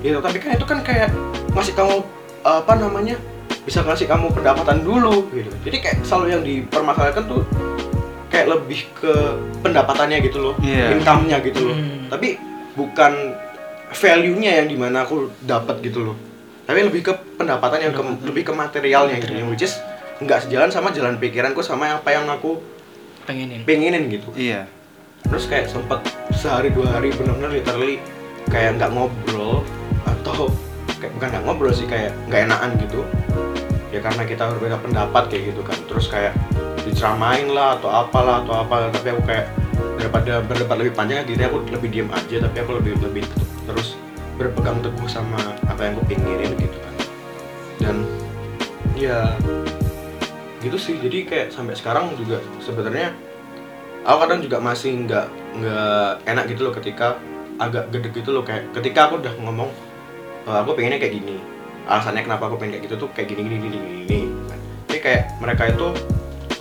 [0.00, 0.18] gitu.
[0.22, 1.10] Tapi kan itu kan kayak
[1.52, 2.02] ngasih kamu
[2.46, 3.18] apa namanya
[3.66, 5.50] bisa ngasih kamu pendapatan dulu gitu.
[5.66, 7.42] Jadi kayak selalu yang dipermasalahkan tuh
[8.36, 9.12] kayak lebih ke
[9.60, 10.92] pendapatannya gitu loh Iya.
[10.92, 12.06] income-nya gitu loh Hmm.
[12.06, 12.36] tapi
[12.72, 13.12] bukan
[13.88, 16.16] value-nya yang di mana aku dapat gitu loh
[16.62, 19.40] tapi lebih ke pendapatan yang ke, lebih ke materialnya gitu Material.
[19.40, 19.74] yang which is
[20.16, 22.60] nggak sejalan sama jalan pikiranku sama apa yang aku
[23.24, 24.68] pengenin pengenin gitu Iya.
[25.24, 27.96] terus kayak sempet sehari dua hari bener-bener literally
[28.46, 29.64] kayak nggak ngobrol
[30.04, 30.52] atau
[30.96, 33.00] kayak bukan nggak ngobrol sih kayak nggak enakan gitu
[33.88, 36.34] ya karena kita berbeda pendapat kayak gitu kan terus kayak
[36.86, 39.46] diceramain lah atau apalah atau apa tapi aku kayak
[39.98, 42.36] daripada berdebat lebih panjang akhirnya aku lebih diem aja.
[42.46, 43.24] Tapi aku lebih lebih
[43.66, 43.98] terus
[44.38, 46.94] berpegang teguh sama apa yang aku pengenin gitu kan.
[47.82, 47.96] Dan
[48.94, 49.34] ya
[50.62, 50.94] gitu sih.
[51.02, 53.10] Jadi kayak sampai sekarang juga sebenarnya
[54.06, 55.26] aku kadang juga masih nggak
[55.58, 57.18] nggak enak gitu loh ketika
[57.58, 58.46] agak gede gitu loh.
[58.46, 59.70] Kayak ketika aku udah ngomong
[60.46, 61.42] "Eh, aku pengennya kayak gini.
[61.86, 64.20] Alasannya kenapa aku pengen kayak gitu tuh kayak gini gini gini gini, gini.
[64.86, 65.86] tapi kayak mereka itu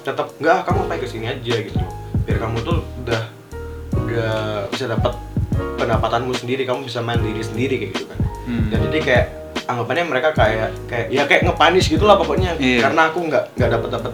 [0.06, 1.90] tetap nggak kamu pakai ke sini aja gitu loh
[2.22, 3.22] biar kamu tuh udah
[3.96, 4.36] udah
[4.70, 5.14] bisa dapat
[5.76, 8.70] pendapatanmu sendiri kamu bisa mandiri sendiri kayak gitu kan Hmm.
[8.70, 9.26] dan jadi kayak
[9.66, 12.86] anggapannya mereka kayak kayak ya kayak ngepanis gitu lah pokoknya Iya.
[12.86, 14.14] karena aku nggak nggak dapat dapat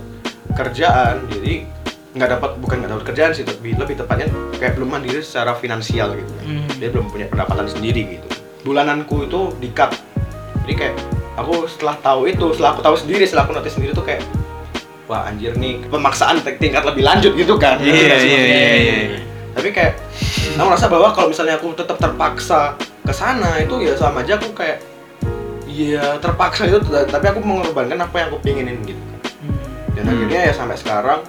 [0.53, 1.53] kerjaan jadi
[2.11, 6.15] nggak dapat bukan nggak dapat kerjaan sih tapi lebih tepatnya kayak belum mandiri secara finansial
[6.15, 6.67] gitu kan Hmm.
[6.73, 8.27] dia belum punya pendapatan sendiri gitu
[8.63, 9.91] bulananku itu di cut
[10.63, 10.95] jadi kayak
[11.33, 14.23] aku setelah tahu itu setelah aku tahu sendiri setelah aku notice sendiri tuh kayak
[15.11, 18.39] wah anjir nih pemaksaan ting- tingkat lebih lanjut gitu kan Iya, iya, maksudnya?
[18.39, 19.19] iya, iya.
[19.51, 19.93] tapi kayak
[20.53, 24.55] aku merasa bahwa kalau misalnya aku tetap terpaksa ke sana itu ya sama aja aku
[24.55, 24.79] kayak
[25.67, 29.59] ya terpaksa itu tapi aku mengorbankan apa yang aku pengenin gitu kan Hmm.
[29.91, 30.13] dan Hmm.
[30.13, 31.19] akhirnya ya sampai sekarang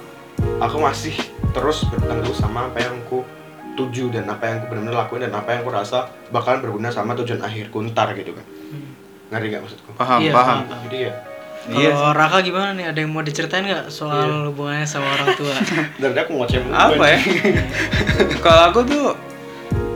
[0.59, 1.15] aku masih
[1.51, 3.27] terus berpegang teguh sama apa yang aku
[3.73, 7.11] tuju dan apa yang aku benar-benar lakuin dan apa yang aku rasa bakalan berguna sama
[7.15, 8.95] tujuan akhirku ntar gitu kan Hmm.
[9.27, 10.57] ngerti nggak maksudku Paham, Iya, paham.
[10.63, 10.79] paham.
[10.85, 11.13] jadi ya
[11.65, 11.91] Iya.
[11.91, 12.85] Kalau Raka gimana nih?
[12.87, 14.47] Ada yang mau diceritain nggak soal Iya.
[14.49, 15.55] hubungannya sama orang tua?
[16.01, 17.19] dari aku mulu, Apa ya?
[18.45, 19.05] Kalau aku tuh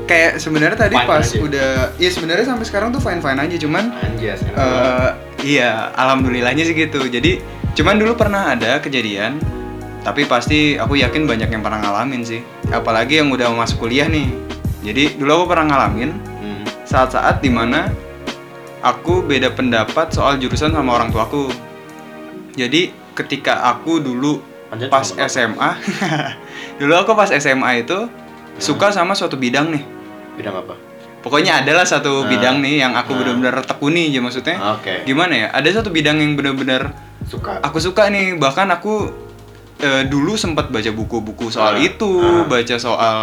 [0.04, 1.36] kayak sebenarnya tadi Fine pas aja.
[1.38, 4.56] udah ya sebenarnya sampai sekarang tuh fine fine aja cuman anjas banget.
[4.56, 5.10] eh
[5.46, 7.44] iya alhamdulillahnya sih gitu jadi
[7.76, 9.36] cuman dulu pernah ada kejadian
[10.02, 12.40] tapi pasti aku yakin banyak yang pernah ngalamin sih
[12.72, 14.32] apalagi yang udah mau masuk kuliah nih
[14.82, 16.64] jadi dulu aku pernah ngalamin Hmm.
[16.88, 17.92] saat-saat di mana
[18.88, 21.52] aku beda pendapat soal jurusan sama orang tuaku
[22.56, 25.08] jadi ketika aku dulu Panjat pas.
[25.26, 25.72] SMA
[26.80, 28.08] dulu aku pas SMA itu
[28.58, 29.84] suka sama suatu bidang nih
[30.36, 30.76] bidang apa
[31.20, 32.28] pokoknya adalah satu Ah.
[32.28, 33.18] bidang nih yang aku Ah.
[33.20, 38.08] benar-benar tekuni aja maksudnya oke gimana ya ada satu bidang yang benar-benar suka aku suka
[38.08, 39.12] nih bahkan aku
[39.78, 41.82] eh, dulu sempat baca buku-buku soal Ah.
[41.82, 42.44] itu Ah.
[42.46, 43.18] baca soal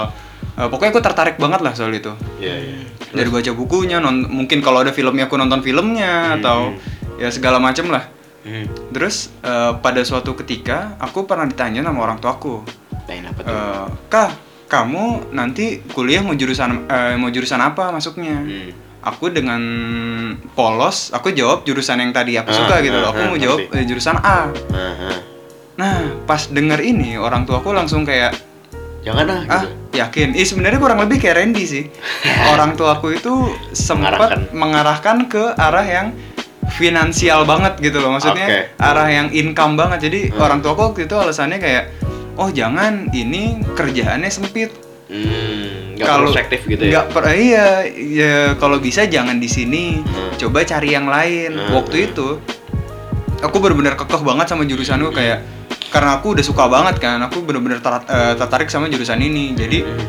[0.54, 2.76] eh, pokoknya aku tertarik banget lah soal itu Iya, iya.
[3.14, 6.36] Dari baca bukunya non- mungkin kalau ada filmnya aku nonton filmnya Hmm.
[6.36, 6.58] atau
[7.14, 8.10] ya segala macem lah
[8.40, 8.68] Hmm.
[8.90, 12.60] terus eh, pada suatu ketika aku pernah ditanya sama orang tuaku
[13.04, 13.48] Pengen apa tuh?
[13.48, 14.30] Eh, kak
[14.66, 18.70] kamu nanti kuliah mau jurusan eh, mau jurusan apa masuknya Hmm.
[19.00, 19.62] aku dengan
[20.50, 23.38] polos aku jawab jurusan yang tadi aku Ah, suka gitu loh ah, aku ah, mau
[23.38, 23.76] jawab ngerti.
[23.76, 25.10] eh, jurusan A Aha.
[25.74, 28.32] nah pas denger ini orang tuaku langsung kayak
[29.04, 29.68] Jangan ah, ah gitu.
[29.94, 31.84] yakin ih sebenarnya kurang lebih kayak Randy sih
[32.52, 33.32] orang tuaku itu
[33.70, 34.40] sempat Mengarahkan.
[34.50, 36.06] mengarahkan ke arah yang
[36.70, 38.60] finansial banget gitu loh maksudnya Oke.
[38.78, 40.40] arah yang income banget jadi Hmm.
[40.40, 41.84] orang tuaku waktu itu alasannya kayak
[42.34, 44.72] oh jangan ini kerjaannya sempit
[45.04, 46.90] Hmm, Kalau- prospektif gitu ya.
[46.96, 50.32] nggak per iya ya kalau bisa jangan di sini Hmm.
[50.34, 51.76] coba cari yang lain Hmm.
[51.76, 52.40] waktu itu
[53.38, 55.44] aku benar-benar kekeh banget sama jurusanku kayak
[55.88, 59.82] karena aku udah suka banget kan aku benar-benar ter- eh, tertarik sama jurusan ini jadi
[59.82, 60.06] Hmm.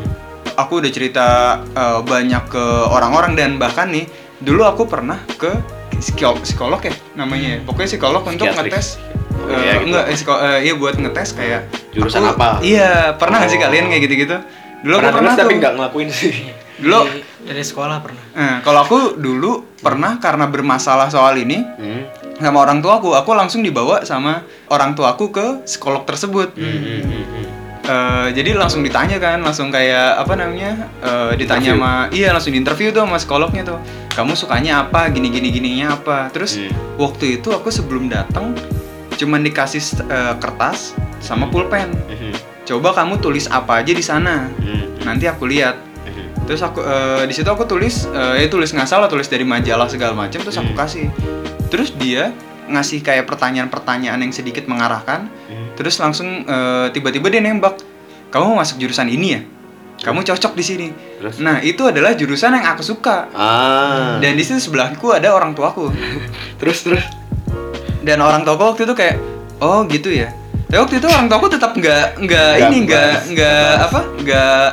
[0.56, 1.26] aku udah cerita
[1.66, 4.06] eh, banyak ke orang-orang dan bahkan nih
[4.38, 5.48] dulu aku pernah ke
[5.94, 7.58] psikolog, psikolog ya namanya ya.
[7.62, 9.00] pokoknya psikolog untuk ngetes
[9.36, 9.84] Oh, eh, iya, gitu.
[9.86, 11.60] enggak eh, psiko- eh, iya buat ngetes kayak
[11.90, 12.48] Jurusan aku- apa?
[12.62, 13.62] iya pernah nggak sih Oh.
[13.62, 14.36] kalian kayak gitu-gitu
[14.78, 15.58] dulu pernah aku pernah denger tapi tuh.
[15.58, 16.32] nggak ngelakuin sih.
[16.76, 17.00] dulu
[17.42, 22.02] dari sekolah pernah Nah, kalau aku dulu pernah karena bermasalah soal ini Hmm.
[22.36, 26.52] Sama orang tuaku, aku langsung dibawa sama orang tuaku ke psikolog tersebut.
[26.52, 27.24] Hmm.
[27.86, 30.90] Eh, jadi langsung ditanya kan, langsung kayak apa namanya?
[30.98, 31.78] eh, ditanya Interview.
[31.78, 33.78] sama iya langsung diinterview tuh sama psikolognya tuh.
[34.10, 35.06] Kamu sukanya apa?
[35.08, 36.26] Gini gini gininya apa?
[36.28, 36.74] Terus Hmm.
[36.96, 38.58] waktu itu aku sebelum datang
[39.14, 41.94] cuman dikasih eh, kertas sama pulpen.
[42.10, 42.34] Hmm,
[42.66, 44.50] Coba kamu tulis apa aja di sana.
[44.52, 45.78] hmm, Nanti aku lihat.
[46.42, 49.86] Terus aku eh, di situ aku tulis eh, ya tulis nggak salah tulis dari majalah
[49.86, 51.06] segala macam terus aku kasih.
[51.70, 52.30] Terus dia
[52.66, 55.30] ngasih kayak pertanyaan-pertanyaan yang sedikit mengarahkan.
[55.50, 55.66] Hmm.
[55.78, 57.78] Terus langsung eh, tiba-tiba dia nembak,
[58.30, 59.40] kamu mau masuk jurusan ini ya?
[59.96, 60.88] Kamu cocok di sini.
[60.92, 61.40] Terus?
[61.40, 63.32] Nah itu adalah jurusan yang aku suka.
[63.32, 64.20] Ah.
[64.20, 65.88] Dan di situ sebelahku ada orang tuaku.
[66.60, 67.04] terus terus.
[68.04, 69.16] Dan orang tuaku waktu itu kayak,
[69.64, 70.30] oh gitu ya.
[70.66, 74.68] Tapi waktu itu orang tuaku tetap nggak nggak ini nggak nggak apa nggak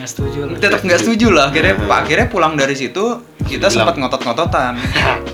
[0.00, 1.84] nggak setuju lah tetap nggak setuju lah akhirnya Hmm.
[1.86, 3.04] pak akhirnya pulang dari situ
[3.42, 4.80] kita sempat ngotot-ngototan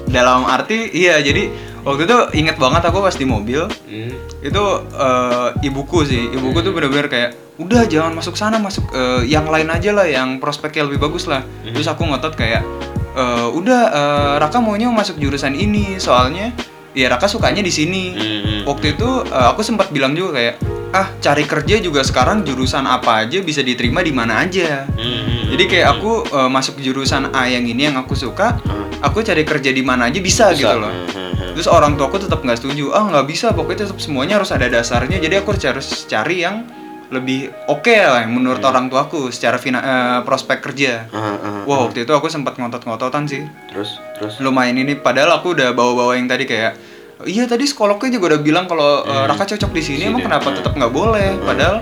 [0.09, 1.47] dalam arti iya jadi
[1.81, 4.11] waktu itu inget banget aku pas di mobil Hmm.
[4.41, 9.47] itu eh, ibuku sih ibuku tuh bener-bener kayak udah jangan masuk sana masuk eh, yang
[9.47, 11.71] lain aja lah yang prospeknya lebih bagus lah Hmm.
[11.71, 12.67] terus aku ngotot kayak
[13.15, 16.51] "Eh, udah eh, Raka maunya masuk jurusan ini soalnya
[16.97, 18.65] ya Raka sukanya di sini Hmm.
[18.65, 20.55] waktu itu eh, aku sempat bilang juga kayak
[20.91, 25.53] ah cari kerja juga sekarang jurusan apa aja bisa diterima di mana aja Hmm.
[25.53, 28.57] jadi kayak aku eh, masuk jurusan A yang ini yang aku suka
[28.99, 30.57] aku cari kerja di mana aja bisa, Bisa.
[30.57, 31.53] gitu loh Hmm, hmm, hmm.
[31.53, 34.67] terus orang tua aku tetap nggak setuju ah nggak bisa pokoknya tetap semuanya harus ada
[34.67, 36.65] dasarnya jadi aku harus cari yang
[37.09, 38.69] lebih oke lah menurut Hmm.
[38.69, 41.81] orang tuaku secara fina- eh, prospek kerja ah, Wah ah.
[41.85, 44.35] waktu itu aku sempat ngotot-ngototan sih Terus terus.
[44.39, 46.75] lumayan ini padahal aku udah bawa-bawa yang tadi kayak
[47.23, 49.25] iya tadi psikolognya juga udah bilang kalau Hmm.
[49.25, 51.47] Raka cocok di sini emang kenapa tetap nggak boleh Hmm.
[51.47, 51.77] padahal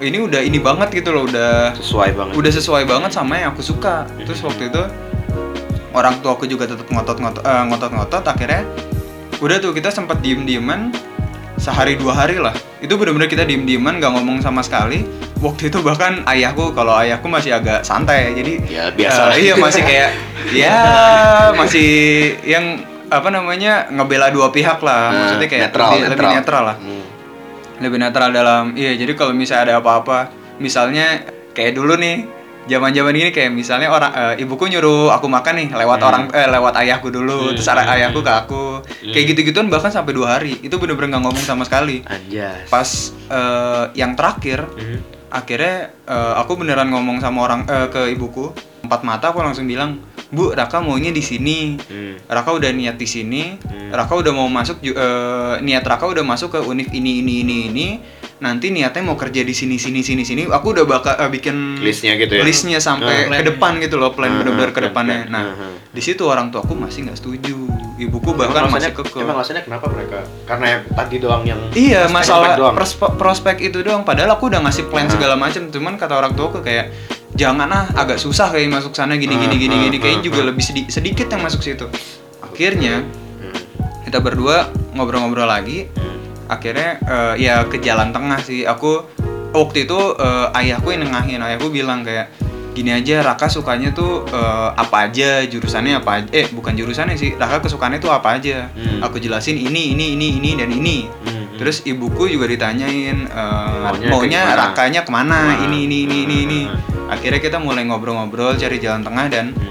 [0.00, 2.32] ini udah ini banget gitu loh udah Sesuai banget.
[2.32, 4.82] udah sesuai banget sama yang aku suka terus waktu itu
[5.90, 8.62] orang tua aku juga tetap ngotot-ngotot eh, ngotot-ngotot akhirnya
[9.36, 10.94] udah tuh kita sempat diem-dieman
[11.60, 12.50] sehari dua hari lah
[12.80, 15.04] itu bener-bener kita diem-dieman nggak ngomong sama sekali
[15.38, 19.36] waktu itu bahkan ayahku kalau ayahku masih agak santai jadi Ya, biasa lah.
[19.36, 20.10] iya masih kayak
[20.56, 20.78] ya
[21.52, 21.88] masih
[22.42, 22.64] yang
[23.06, 26.32] apa namanya ngebela dua pihak lah Nah, maksudnya kayak netral, lebih, lebih netral.
[26.34, 27.04] netral lah Hmm.
[27.78, 30.18] lebih netral dalam iya jadi kalau misalnya ada apa-apa
[30.56, 32.24] misalnya kayak dulu nih
[32.62, 36.08] zaman-zaman ini kayak misalnya orang eh, ibuku nyuruh aku makan nih lewat Hmm.
[36.08, 37.54] orang eh, lewat ayahku dulu Hmm.
[37.54, 39.12] terus ada ayahku ke aku Hmm.
[39.12, 42.68] kayak gitu-gituan bahkan sampai dua hari itu bener-bener nggak ngomong sama sekali Anjas.
[42.68, 42.88] pas
[43.28, 45.00] eh, yang terakhir Hmm.
[45.30, 50.00] akhirnya eh, aku beneran ngomong sama orang eh, ke ibuku empat mata aku langsung bilang
[50.28, 52.14] bu Raka maunya di sini Hmm.
[52.24, 53.90] Raka udah niat di sini, Hmm.
[53.90, 54.94] Raka udah mau masuk eh,
[55.58, 57.88] niat Raka udah masuk ke univ ini ini ini ini.
[58.40, 60.48] Nanti niatnya mau kerja di sini sini sini sini.
[60.48, 62.42] Aku udah bakal eh, bikin Listnya gitu ya?
[62.42, 65.18] Listnya sampai Nah, ke depan gitu loh, plan bener-bener ah, ke plan, depannya.
[65.28, 65.72] Nah, Ah, ah.
[65.86, 67.68] di situ orang tuaku masih nggak setuju.
[68.00, 69.20] Ibuku bahkan Emang masih kekeh.
[69.20, 70.24] Emang alasannya kenapa mereka?
[70.48, 72.74] Karena tadi doang yang Iya, masalah prospek doang.
[72.74, 74.02] prospek, prospek itu doang.
[74.02, 75.12] Padahal aku udah ngasih plan Ah.
[75.12, 75.68] segala macam.
[75.68, 76.96] Cuman kata orang tua aku kayak
[77.30, 79.96] jangan ah, agak susah kayak masuk sana gini gini gini gini.
[79.96, 81.84] Kayaknya juga lebih sedi- sedikit yang masuk situ.
[82.40, 83.04] Akhirnya
[83.36, 83.52] Hmm.
[84.02, 85.92] kita berdua ngobrol-ngobrol lagi.
[86.50, 86.54] Hmm.
[86.58, 88.66] Akhirnya eh, ya ke jalan tengah sih.
[88.66, 89.06] Aku
[89.52, 91.38] waktu itu eh, ayahku yang nengahin.
[91.38, 92.34] Ayahku bilang kayak
[92.70, 97.34] gini aja Raka sukanya tuh eh, apa aja jurusannya apa aja eh bukan jurusannya sih
[97.34, 99.02] Raka kesukaannya tuh apa aja Hmm.
[99.02, 101.50] aku jelasin ini ini ini ini dan ini Hmm.
[101.58, 104.60] Terus ibuku juga ditanyain eh, Maunya maunya, gimana?
[104.64, 105.64] rakanya ke mana, Ke mana?
[105.66, 106.60] ini ini ini ini ini.
[106.64, 107.10] Hmm.
[107.10, 109.66] Akhirnya kita mulai ngobrol-ngobrol cari jalan tengah dan Hmm.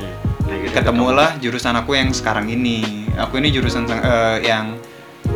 [0.45, 2.83] Nah, gitu, ketemulah jurusan aku yang sekarang ini.
[3.15, 4.75] Aku ini jurusan eh, yang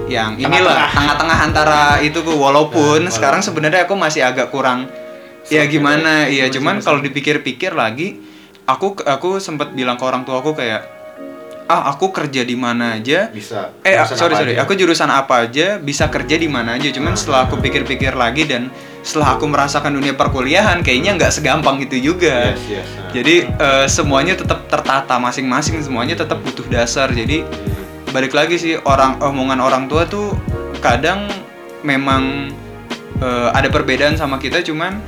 [0.05, 4.87] yang inilah tengah-tengah antara itu ku walaupun Nah, sekarang sebenarnya aku masih agak kurang
[5.47, 8.19] ya Sama gimana iya Sama, cuman kalau dipikir-pikir lagi
[8.63, 10.87] aku aku sempat bilang ke orang tua aku kayak
[11.63, 13.71] ah aku kerja di mana aja bisa.
[13.81, 14.67] Eh, Jurusan sorry sorry, aja?
[14.67, 16.91] aku jurusan apa aja bisa kerja di mana aja.
[16.91, 17.17] Cuman Ah.
[17.17, 18.67] setelah aku pikir-pikir lagi dan
[18.99, 22.51] setelah aku merasakan dunia perkuliahan, kayaknya nggak segampang itu juga.
[22.51, 22.87] Yes, yes.
[22.99, 23.11] Nah.
[23.15, 27.07] Jadi eh, semuanya tetap tertata masing-masing, semuanya tetap butuh dasar.
[27.09, 27.72] Jadi Hmm.
[28.13, 30.37] Balik lagi sih orang omongan orang tua tuh
[30.79, 31.25] kadang
[31.81, 32.53] memang
[33.17, 35.01] eh, ada perbedaan sama kita, cuman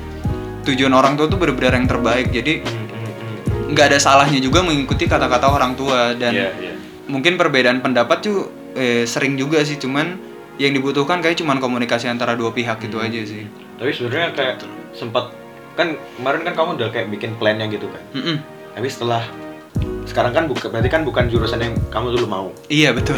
[0.66, 2.34] tujuan orang tua tuh benar-benar yang terbaik.
[2.34, 3.38] Jadi Hmm, hmm, hmm.
[3.72, 6.74] nggak ada salahnya juga mengikuti kata-kata orang tua dan Iya, iya.
[7.06, 8.38] mungkin perbedaan pendapat tuh
[8.74, 10.18] eh, sering juga sih cuman
[10.56, 13.06] yang dibutuhkan kayak cuman komunikasi antara dua pihak itu Hmm.
[13.06, 13.44] aja sih
[13.76, 14.56] Tapi sebenarnya kayak
[14.92, 15.36] sempat
[15.76, 18.00] kan kemarin kan kamu udah kayak bikin plannya gitu kan.
[18.16, 18.38] Mm-mm.
[18.72, 19.28] Tapi setelah
[20.06, 22.48] sekarang kan bukan berarti kan bukan jurusan yang kamu dulu mau.
[22.68, 23.18] iya betul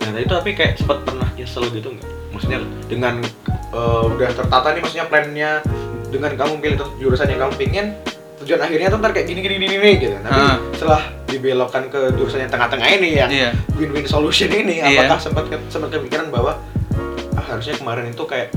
[0.00, 2.08] Nah itu tapi kayak sempat pernah nyesel gitu nggak?
[2.30, 3.20] Maksudnya dengan
[3.70, 5.50] eh, udah tertata nih maksudnya plannya
[6.06, 7.86] dengan kamu pilih jurusan yang kamu pingin
[8.38, 10.56] tujuan akhirnya tuh ntar kayak gini gini gini, gini gitu tapi Ah.
[10.72, 13.50] setelah dibelokkan ke jurusan yang tengah-tengah ini yang Iya.
[13.74, 15.04] win-win solution ini Iya.
[15.04, 16.56] apakah sempat ke- sempat kepikiran bahwa
[17.34, 18.54] ah, harusnya kemarin itu kayak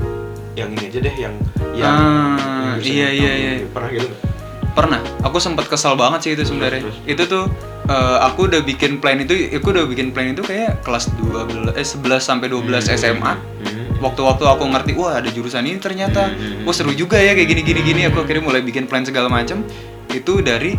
[0.53, 1.35] yang ini aja deh yang
[1.73, 3.51] yang Ah, yang iya, yang iya, iya.
[3.57, 3.67] ini.
[3.67, 4.07] pernah gitu?
[4.71, 4.99] Pernah.
[5.21, 6.81] Aku sempat kesal banget sih itu sebenarnya.
[7.03, 7.45] itu tuh
[7.83, 11.83] eh, aku udah bikin plan itu aku udah bikin plan itu kayak kelas 12 eh
[11.83, 12.93] 11 sampai 12 Hmm.
[12.93, 13.85] SMA Hmm.
[13.99, 16.29] waktu-waktu aku ngerti wah ada jurusan ini ternyata.
[16.29, 16.63] Hmm.
[16.63, 18.01] wah seru juga ya kayak gini gini gini.
[18.05, 19.61] Aku akhirnya mulai bikin plan segala macam
[20.09, 20.75] itu dari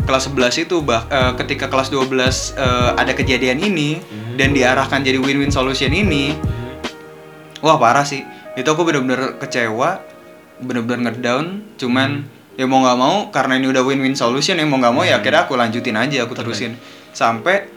[0.00, 2.08] kelas 11 itu bah eh, ketika kelas 12
[2.52, 4.36] eh, ada kejadian ini Hmm.
[4.36, 6.32] dan diarahkan jadi win-win solution ini.
[7.60, 8.24] Wah parah sih.
[8.52, 10.00] Itu aku bener-bener kecewa
[10.58, 11.46] bener-bener ngedown.
[11.76, 12.24] Cuman
[12.60, 15.48] ya mau nggak mau karena ini udah win-win solution ya mau nggak mau ya akhirnya
[15.48, 16.76] aku lanjutin aja aku terusin.
[17.16, 17.72] Sampai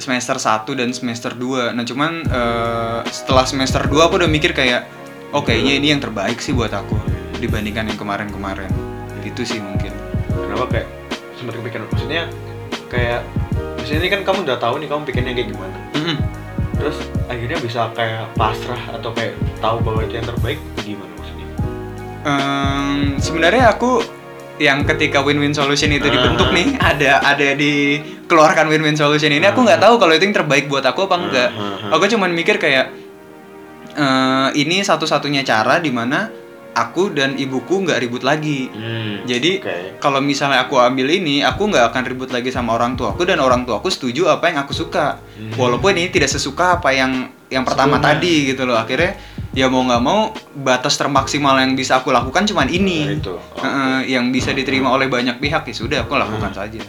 [0.00, 4.88] semester 1 dan semester 2 nah cuman eh, setelah semester 2 aku udah mikir kayak
[5.36, 6.96] oh kayaknya ini yang terbaik sih buat aku
[7.44, 8.72] dibandingkan yang kemarin-kemarin.
[9.20, 9.92] Gitu sih mungkin.
[10.32, 10.88] Kenapa kayak
[11.36, 11.84] sempat kepikiran?
[11.92, 12.22] Maksudnya
[12.88, 13.20] kayak
[13.76, 15.76] maksudnya ini kan kamu udah tahu nih kamu bikinnya kayak gimana.
[15.92, 16.16] Mm-mm.
[16.72, 16.98] terus
[17.30, 21.46] akhirnya bisa kayak pasrah atau kayak tahu bahwa itu yang terbaik gimana maksudnya?
[22.26, 24.02] Ehm, sebenarnya aku
[24.62, 26.12] yang ketika win-win solution itu Ah.
[26.12, 30.66] dibentuk nih ada ada dikeluarkan win-win solution ini aku nggak tahu kalau itu yang terbaik
[30.66, 31.90] buat aku apa enggak Ah, ah, ah.
[31.92, 32.94] aku cuman mikir kayak
[33.92, 36.30] eh, ini satu-satunya cara di mana
[36.72, 39.20] aku dan ibuku nggak ribut lagi Hmm.
[39.22, 39.76] jadi Oke.
[39.98, 43.62] kalau misalnya aku ambil ini aku nggak akan ribut lagi sama orang tuaku dan orang
[43.62, 45.52] tuaku setuju apa yang aku suka Hmm.
[45.54, 47.12] walaupun ini tidak sesuka apa yang
[47.46, 48.16] yang pertama Sebelumnya.
[48.16, 49.12] tadi gitu loh akhirnya
[49.52, 53.60] ya mau nggak mau batas termaksimal yang bisa aku lakukan cuman Nah, ini itu oke.
[53.60, 56.58] Heeh, yang bisa diterima oleh banyak pihak ya sudah aku lakukan Hmm.
[56.58, 56.80] saja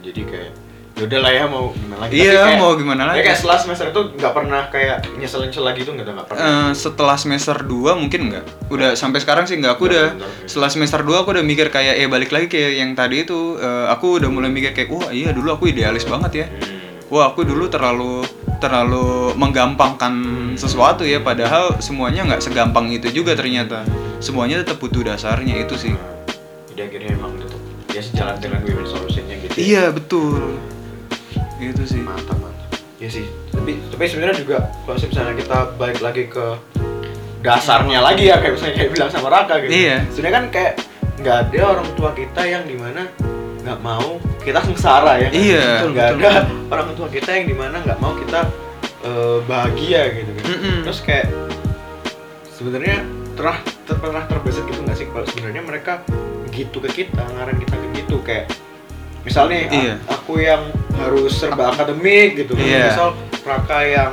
[0.00, 0.52] jadi kayak
[0.94, 3.22] yaudah lah ya mau gimana lagi Iya, kayak- mau gimana ya lagi.
[3.22, 6.42] kayak setelah semester itu nggak pernah kayak nyesel nyesel lagi tuh nggak ada nggak pernah
[6.42, 10.26] Eh, setelah semester 2 mungkin enggak udah sampai sekarang sih enggak aku Nggak, udah bener,
[10.34, 10.48] ya.
[10.48, 13.86] setelah semester 2 aku udah mikir kayak eh balik lagi kayak yang tadi itu eh,
[13.86, 17.06] aku udah mulai mikir kayak wah iya dulu aku idealis banget ya Hmm.
[17.06, 18.26] wah aku dulu terlalu
[18.58, 20.14] terlalu menggampangkan
[20.58, 23.86] sesuatu ya padahal semuanya nggak segampang itu juga ternyata.
[24.18, 25.94] Semuanya tetap butuh dasarnya itu sih.
[26.74, 27.60] Jadi akhirnya emang tetap
[27.94, 29.62] ya sejalan dengan win solutionnya gitu ya.
[29.62, 30.58] iya betul.
[31.62, 32.02] Itu sih.
[32.02, 32.78] Mantap mantap.
[32.98, 33.26] Ya sih.
[33.54, 36.46] Tapi tapi sebenarnya juga kalau misalnya kita balik lagi ke
[37.38, 39.70] dasarnya lagi ya kayak misalnya kayak bilang sama Raka gitu.
[39.70, 39.96] Iya.
[40.10, 40.72] sebenarnya kan kayak
[41.18, 43.02] nggak ada orang tua kita yang di mana
[43.68, 45.32] nggak mau kita sengsara ya kan?
[45.34, 45.66] Iya.
[45.76, 46.30] Betul, nggak ada
[46.72, 48.40] orang tua kita yang di mana nggak mau kita
[49.00, 50.76] eh, bahagia gitu kan Mm-mm.
[50.82, 51.28] terus kayak
[52.50, 55.92] sebenarnya pernah ter- pernah terbesit gitu nggak sih kalau sebenarnya mereka
[56.50, 58.50] gitu ke kita ngarang kita ke gitu kayak
[59.22, 59.94] misalnya Iya.
[60.08, 60.62] aku yang
[60.96, 62.84] harus serba akademik gitu kan Iya.
[62.90, 63.08] misal
[63.40, 64.12] Raka yang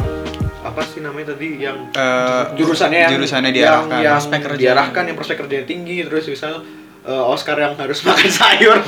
[0.62, 4.00] apa sih namanya tadi yang Eh, jurusannya yang jurusannya yang, diarahkan.
[4.02, 4.60] yang kerja.
[4.60, 6.62] diarahkan yang prospek kerjanya tinggi terus misal
[7.06, 8.78] eh, Oscar yang harus makan sayur.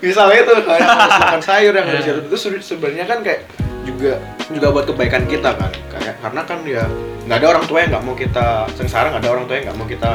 [0.00, 2.12] Misalnya itu kan, yang harus makan sayur yang harus Iya.
[2.22, 3.40] itu se- sebenarnya kan kayak
[3.84, 4.12] juga
[4.48, 5.70] juga buat kebaikan kita kan.
[5.90, 6.82] Kayak karena kan ya
[7.24, 9.78] nggak ada orang tua yang nggak mau kita sengsara nggak ada orang tua yang nggak
[9.78, 10.12] mau kita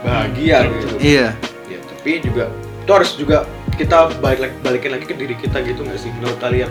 [0.00, 0.94] bahagia Betul, gitu.
[0.98, 1.26] iya.
[1.66, 2.44] Ya tapi juga
[2.82, 3.36] itu harus juga
[3.72, 6.10] kita balik balikin lagi ke diri kita gitu nggak sih?
[6.12, 6.68] Menurut kalian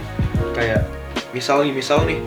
[0.52, 0.84] kayak
[1.32, 2.20] misal nih misal nih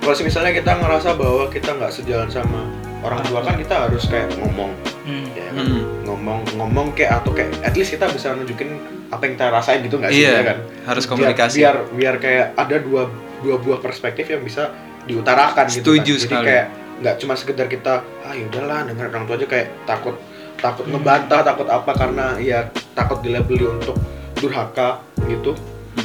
[0.00, 2.60] kalau misalnya kita ngerasa bahwa kita nggak sejalan sama
[3.06, 5.26] orang tua kan kita harus kayak ngomong Hmm.
[5.30, 5.54] ya kan?
[5.56, 5.82] Hmm.
[6.02, 8.74] ngomong ngomong kayak atau kayak at least kita bisa nunjukin
[9.06, 11.56] apa yang kita rasain gitu nggak sih Iya, ya kan harus Biar- komunikasi.
[11.56, 13.02] biar biar kayak ada dua
[13.38, 14.74] dua buah perspektif yang bisa
[15.06, 16.02] diutarakan gitu kan.
[16.02, 16.44] jadi sekali.
[16.44, 20.16] kayak nggak cuma sekedar kita ah yaudahlah dengar orang tua aja kayak takut
[20.56, 23.94] takut ngebantah takut apa karena ya takut dilabeli untuk
[24.34, 25.54] durhaka gitu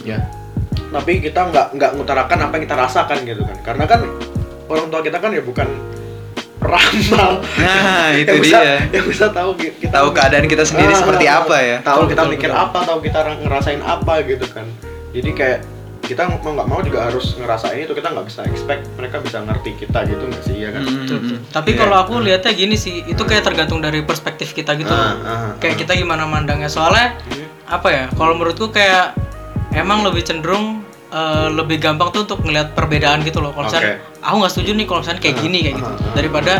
[0.04, 0.20] ya
[0.88, 4.02] tapi kita nggak nggak ngutarakan apa yang kita rasakan gitu kan karena kan
[4.68, 5.68] orang tua kita kan ya bukan
[6.62, 10.92] ramal nah itu yang bisa dia yang bisa tahu ki- kita tahu keadaan kita sendiri
[10.92, 12.64] Ah, seperti apa ya tahu Betul, kita betul, mikir betul.
[12.64, 14.66] apa tahu kita ra- ngerasain apa gitu kan
[15.10, 15.60] jadi kayak
[16.02, 19.72] kita mau nggak mau juga harus ngerasain itu kita nggak bisa expect mereka bisa ngerti
[19.78, 21.38] kita gitu nggak sih ya kan Hmm, Betul, hmm, betul.
[21.38, 21.52] hmm.
[21.52, 21.78] Tapi Iya.
[21.78, 25.14] kalau aku lihatnya gini sih, itu kayak tergantung dari perspektif kita gitu Ah, loh.
[25.24, 25.80] ah, Kayak ah.
[25.80, 26.68] kita gimana mandangnya.
[26.68, 27.48] Soalnya Hmm.
[27.66, 28.06] apa ya?
[28.10, 29.16] Kalau menurutku kayak
[29.72, 33.52] emang lebih cenderung eh, lebih gampang tuh untuk ngelihat perbedaan gitu loh.
[33.52, 35.92] Kalau misalnya aku nggak setuju nih kalau misalnya kayak gini kayak gitu.
[36.16, 36.54] Daripada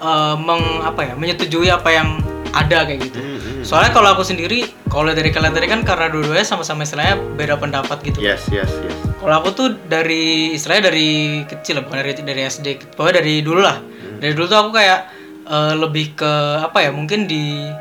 [0.00, 1.14] eh, meng apa ya?
[1.14, 2.08] menyetujui apa yang
[2.52, 3.18] ada kayak gitu.
[3.18, 3.62] Hmm, hmm.
[3.64, 8.04] Soalnya kalau aku sendiri, kalau dari kalian tadi kan karena dua-duanya sama-sama istilahnya beda pendapat
[8.04, 8.20] gitu.
[8.20, 11.08] yes yes yes Kalau aku tuh dari istilahnya dari
[11.48, 13.80] kecil bukan dari dari SD, pokoknya dari dulu lah.
[14.20, 15.00] Dari dulu tuh aku kayak
[15.48, 16.90] eh, lebih ke apa ya?
[16.92, 17.72] Mungkin di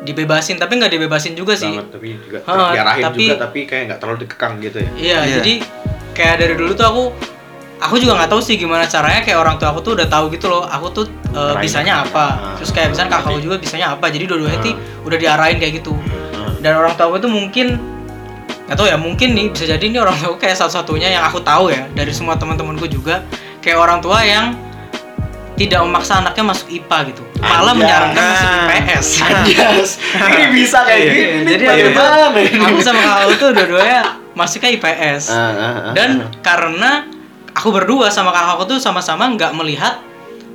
[0.00, 1.68] dibebasin, tapi nggak dibebasin juga sih.
[1.68, 5.18] banget tapi juga Ah, diarahin tapi- juga tapi kayak nggak terlalu dikekang gitu ya Iya,
[5.18, 5.34] Iya.
[5.36, 5.52] jadi
[6.12, 7.02] kayak dari dulu tuh aku
[7.78, 10.46] aku juga nggak tahu sih gimana caranya kayak orang tua aku tuh udah tahu gitu
[10.46, 10.62] loh.
[10.64, 12.54] Aku tuh Arahin bisanya apa Ah.
[12.54, 15.94] terus kayak misalnya kakak aku juga bisanya apa jadi dua-duanya tuh udah diarahin kayak gitu
[16.58, 17.66] dan orang tua aku itu mungkin
[18.66, 21.38] nggak tahu ya mungkin nih bisa jadi ini orang tua aku kayak satu-satunya yang aku
[21.40, 23.22] tahu ya dari semua teman-temanku juga
[23.58, 24.52] kayak orang tua yang
[25.58, 27.22] tidak memaksa anaknya masuk IPA gitu.
[27.38, 29.90] Malah menyarankan masuk IPS Anjas,
[30.24, 31.42] ini bisa kayak Iya, gini.
[31.44, 32.62] jadi aku tuh bagaimana ini?
[32.62, 34.00] aku sama kakak aku tuh dua-duanya
[34.32, 36.30] masuknya IPS Ah, ah, ah, dan ah.
[36.40, 36.90] karena
[37.50, 39.98] aku berdua sama kakak aku tuh sama-sama nggak melihat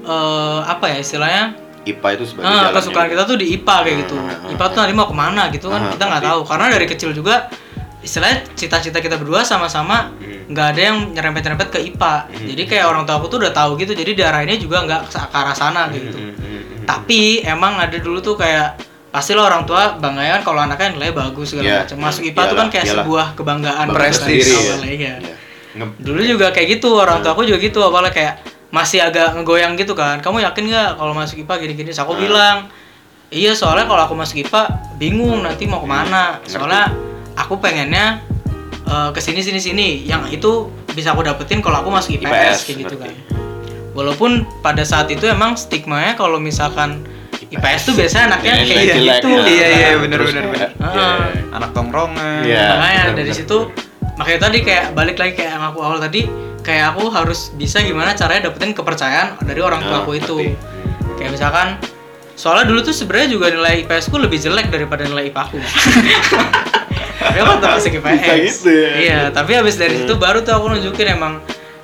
[0.02, 1.44] eh, apa ya istilahnya?
[1.84, 4.16] IPA itu sebagai ah, jalan kesukaan kita tuh di IPA kayak gitu.
[4.16, 6.40] Ah, ah, ah, IPA tuh nanti mau ke mana gitu kan Ah, kita nggak tahu.
[6.44, 7.52] Karena dari kecil juga
[8.04, 10.46] istilahnya cita-cita kita berdua sama-sama Hmm.
[10.46, 12.46] nggak ada yang nyerempet-nyerempet ke IPA Hmm.
[12.46, 15.56] jadi kayak orang tua aku tuh udah tahu gitu jadi diarahinnya juga nggak ke arah
[15.56, 16.84] sana gitu Hmm, hmm, hmm, hmm.
[16.84, 18.76] tapi emang ada dulu tuh kayak
[19.08, 21.78] pastilah orang tua bangga kan kalau anaknya nilai bagus segala Iya.
[21.82, 22.98] macam masuk IPA tuh kan kayak iyalah.
[23.00, 24.46] sebuah kebanggaan Bangga gitu kan, Prestis.
[24.50, 25.14] awalnya, iya.
[25.16, 25.36] Iya.
[25.74, 28.34] Nge- dulu juga kayak gitu orang tua aku juga gitu awalnya kayak
[28.70, 32.74] masih agak ngegoyang gitu kan kamu yakin nggak kalau masuk IPA gini-gini aku bilang
[33.30, 34.62] iya soalnya kalau aku masuk IPA
[34.96, 36.90] bingung nanti mau ke mana soalnya
[37.36, 38.22] aku pengennya
[38.84, 42.58] eh, ke sini sini sini yang itu bisa aku dapetin kalau aku masuk IPS, IPS,
[42.64, 43.10] kayak gitu ngerti.
[43.10, 43.14] kan
[43.92, 47.02] walaupun pada saat itu emang stigmanya kalau misalkan
[47.46, 49.42] IPS tuh biasanya anaknya kayak jelek, gitu ya.
[49.44, 50.70] Iya, iya, Terus bener, bener, kayak- bener.
[50.74, 50.94] iya, Ah.
[50.94, 51.10] iya.
[51.52, 52.64] anak tongkrongan Iya.
[52.72, 53.58] makanya benar, dari benar, situ
[54.14, 56.22] makanya tadi kayak balik lagi kayak yang aku awal tadi
[56.60, 60.58] kayak aku harus bisa gimana caranya dapetin kepercayaan dari orang tua Ah, aku itu ngerti.
[61.16, 61.68] kayak misalkan
[62.34, 65.58] soalnya dulu tuh sebenarnya juga nilai IPS ku lebih jelek daripada nilai IPA aku
[67.24, 68.90] tapi aku tetap masuk IPS Bisa gitu ya.
[68.96, 71.34] iya tapi habis dari situ baru tuh aku nunjukin emang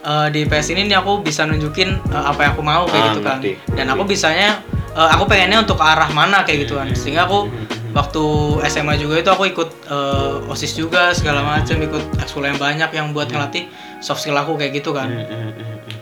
[0.01, 3.07] eh, di IPS ini nih aku bisa nunjukin eh, apa yang aku mau kayak Ah,
[3.09, 3.37] gitu kan.
[3.37, 4.49] ngerti, dan aku bisanya
[4.89, 6.87] eh, aku pengennya untuk arah mana kayak gitu kan.
[6.91, 7.47] Sehingga aku
[7.89, 8.23] waktu
[8.67, 13.11] SMA juga itu aku ikut eh, osis juga segala macam ikut ekskul yang banyak yang
[13.11, 13.65] buat ngelatih
[13.97, 15.09] soft skill aku kayak gitu kan.
[15.09, 15.97] Hmm, hmm, hmm, hmm.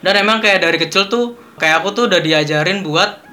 [0.00, 1.24] dan emang kayak dari kecil tuh
[1.56, 3.25] kayak aku tuh udah diajarin buat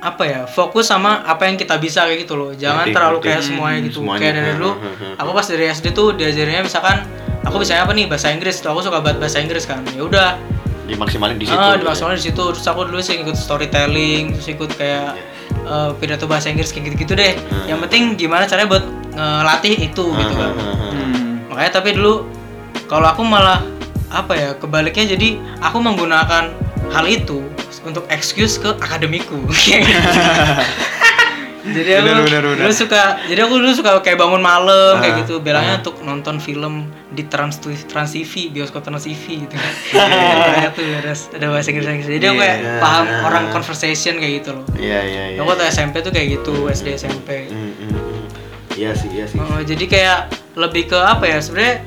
[0.00, 3.42] apa ya fokus sama apa yang kita bisa kayak gitu loh jangan Ngerti, terlalu kayak
[3.42, 4.20] semuanya Hmm, gitu semuanya.
[4.22, 5.14] kayak dari dulu Hmm, hmm, hmm.
[5.16, 6.96] aku pas dari SD tuh diajarinnya misalkan
[7.40, 10.28] aku bisanya apa nih bahasa Inggris tuh aku suka banget bahasa Inggris kan ya udah
[10.86, 14.48] dimaksimalin di situ ah gitu dimaksimalin di situ terus aku dulu sih ikut storytelling terus
[14.48, 15.20] ikut kayak
[15.62, 17.66] eh, pidato bahasa Inggris kayak gitu-gitu deh Hmm.
[17.68, 20.18] yang penting gimana caranya buat ngelatih itu ya.
[20.18, 20.90] gitu kan Ah, ah, ah, ah.
[20.90, 21.30] Hmm.
[21.46, 22.24] makanya tapi dulu
[22.86, 23.60] kalau aku malah
[24.08, 25.28] apa ya kebaliknya jadi
[25.60, 26.50] aku menggunakan
[26.88, 27.44] hal itu
[27.82, 29.36] untuk excuse ke akademiku
[31.60, 32.64] jadi aku Bener, bener, bener.
[32.64, 35.80] dulu suka jadi aku dulu suka kayak bangun malam Ah, kayak gitu bilangnya ah.
[35.80, 36.74] untuk nonton film
[37.10, 40.46] di Trans Trans TV bioskop Trans TV gitu kan Iya.
[40.56, 42.72] kayak tuh ada ada bahasa Inggris Inggris jadi aku kayak Iya.
[42.80, 46.54] paham orang conversation kayak gitu loh iya iya iya aku waktu SMP tuh kayak gitu
[46.66, 48.24] SD SMP Hmm, hmm, hmm.
[48.74, 50.18] iya sih iya sih Oh, jadi kayak
[50.56, 51.84] lebih ke apa ya sebenarnya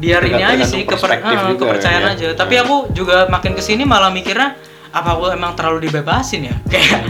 [0.00, 2.16] biar ini aja sih keper, ah, juga kepercayaan ya.
[2.16, 2.26] aja.
[2.34, 2.64] Tapi Hmm.
[2.64, 4.56] aku juga makin ke sini malah mikirnya
[4.90, 6.56] apa aku emang terlalu dibebasin ya?
[6.72, 7.04] Kayak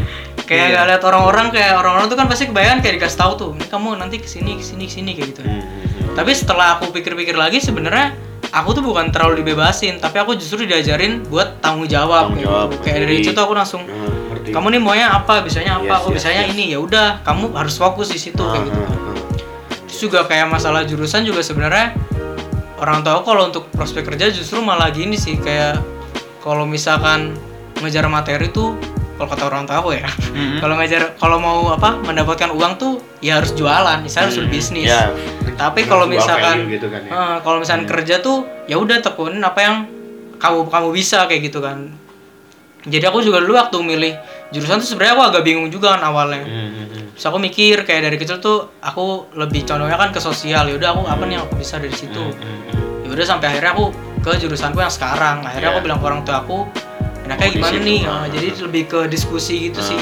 [0.44, 0.72] kayak Iya.
[0.74, 3.88] nggak lihat orang-orang kayak orang-orang tuh kan pasti kebayang kayak dikasih tahu tuh, ini kamu
[3.94, 5.42] nanti ke sini ke sini ke sini kayak gitu.
[5.46, 6.14] Hmm, hmm, hmm.
[6.18, 8.18] Tapi setelah aku pikir-pikir lagi sebenarnya
[8.50, 12.34] aku tuh bukan terlalu dibebasin, tapi aku justru diajarin buat tanggung jawab.
[12.34, 12.82] Tanggung kayak jawab, gitu.
[12.82, 14.50] Kayak dari situ tuh aku langsung ngerti.
[14.50, 16.52] kamu nih maunya apa, bisanya apa, Yes, oh yes, bisanya yes.
[16.52, 18.74] ini ya udah, kamu harus fokus di situ Ah, kayak gitu.
[18.76, 19.16] ah, ah.
[19.86, 21.94] Terus juga kayak masalah jurusan juga sebenarnya
[22.80, 25.78] orang tahu kalau untuk prospek kerja justru malah gini sih kayak
[26.40, 27.36] kalau misalkan
[27.76, 28.76] ngejar materi tuh
[29.14, 30.58] kalau kata orang tahu ya Mhm.
[30.58, 34.88] kalau ngejar kalau mau apa mendapatkan uang tuh ya harus jualan misalnya harus Hmm, bisnis
[34.88, 35.12] ya.
[35.54, 37.10] tapi kalau misalkan gitu kan ya.
[37.10, 39.76] eh, kalau misalkan kerja tuh ya udah tekunin apa yang
[40.36, 41.92] kamu kamu bisa kayak gitu kan
[42.82, 44.14] jadi aku juga dulu waktu milih
[44.50, 47.04] jurusan tuh sebenarnya aku agak bingung juga kan awalnya Hmm, hmm, hmm.
[47.12, 50.64] Terus aku mikir kayak dari kecil tuh aku lebih condongnya kan ke sosial.
[50.64, 52.16] Ya udah aku apa nih yang aku bisa dari situ.
[52.16, 53.04] Hmm, hmm, hmm.
[53.04, 53.86] Ya udah sampai akhirnya aku
[54.18, 55.42] ke jurusanku yang sekarang.
[55.42, 55.74] Akhirnya Iya.
[55.74, 56.58] aku bilang ke orang tua aku,
[57.22, 58.00] enaknya Mau di gimana nih?
[58.00, 58.60] ah, Nah, ah, jadi ah.
[58.64, 60.00] lebih ke diskusi gitu Ah, sih.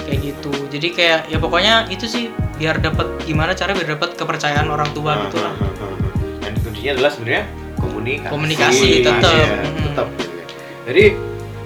[0.00, 0.52] Kayak gitu.
[0.70, 2.24] Jadi kayak ya pokoknya itu sih
[2.54, 5.50] biar dapat gimana cara biar dapat kepercayaan orang tua Ah, gitu lah.
[5.52, 5.92] ah, ah, ah.
[6.40, 8.30] Dan kuncinya adalah sebenarnya komunikasi.
[8.30, 9.34] Komunikasi, tetep.
[9.34, 10.04] Ya, ya.
[10.84, 11.04] Jadi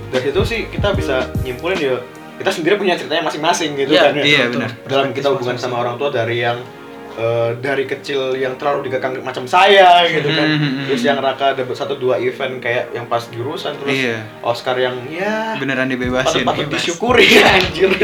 [0.09, 1.97] dari situ sih kita bisa nyimpulin ya
[2.35, 4.23] kita sendiri punya ceritanya masing-masing gitu Iya, kan ya.
[4.23, 4.53] iya, betul.
[4.57, 4.71] benar.
[4.87, 6.63] Dalam kita hubungan sama orang tua dari yang
[7.13, 10.47] eh, dari kecil yang terlalu dikekang macam saya gitu kan.
[10.49, 10.87] Mhm.
[10.87, 14.23] Terus yang Raka dapat satu dua event kayak yang pas jurusan terus Iya.
[14.41, 16.79] Oscar yang ya beneran dibebasin patut-patut bebas.
[16.79, 17.91] disyukuri anjir.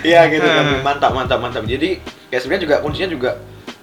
[0.00, 1.64] Iya gitu kan mantap mantap mantap.
[1.66, 1.98] Jadi
[2.30, 3.30] ya sebenarnya juga kuncinya juga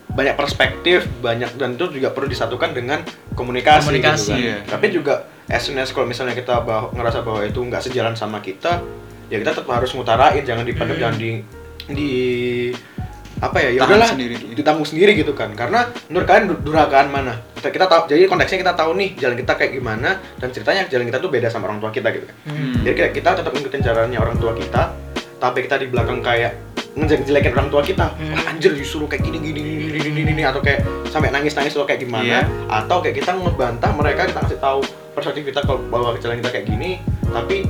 [0.07, 3.03] banyak perspektif, banyak dan itu juga perlu disatukan dengan
[3.35, 4.39] komunikasi, Komunikasi, gitu kan.
[4.39, 4.57] iya.
[4.63, 5.13] Tapi juga
[5.47, 8.81] as soon as kalau misalnya kita bah- ngerasa bahwa itu nggak sejalan sama kita,
[9.25, 11.03] ya kita tetap harus ngutarain, jangan dipendam, Hmm.
[11.03, 11.29] jangan di
[11.87, 12.09] di
[13.35, 14.15] apa ya ya udahlah
[14.55, 18.63] ditanggung sendiri gitu kan karena menurut kalian dur- durakaan mana kita, kita tahu jadi konteksnya
[18.63, 21.77] kita tahu nih jalan kita kayak gimana dan ceritanya jalan kita tuh beda sama orang
[21.77, 22.79] tua kita gitu kan Hmm.
[22.81, 24.83] jadi kita, kita tetap ngikutin caranya orang tua kita
[25.35, 26.55] tapi kita di belakang kayak
[26.95, 28.31] ngejelekin orang tua kita Hmm.
[28.31, 31.75] wah anjir disuruh kayak gini gini gini gini gini, gini atau kayak sampai nangis nangis
[31.75, 32.41] lo kayak gimana Iya.
[32.71, 34.79] atau kayak kita ngebantah mereka kita kasih tahu
[35.15, 37.63] perspektif kita kalau bahwa jalan kita kayak gini tapi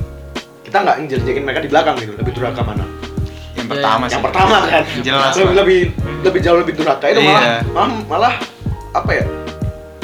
[0.60, 2.84] kita nggak ngejelekin mereka di belakang gitu lebih durhaka mana
[3.54, 4.12] Yang Ya, pertama sih.
[4.12, 5.80] yang pertama kan Jelas, lebih, lebih
[6.22, 7.32] lebih jauh lebih durhaka itu Iya.
[7.32, 8.34] malah, malah malah
[8.92, 9.24] apa ya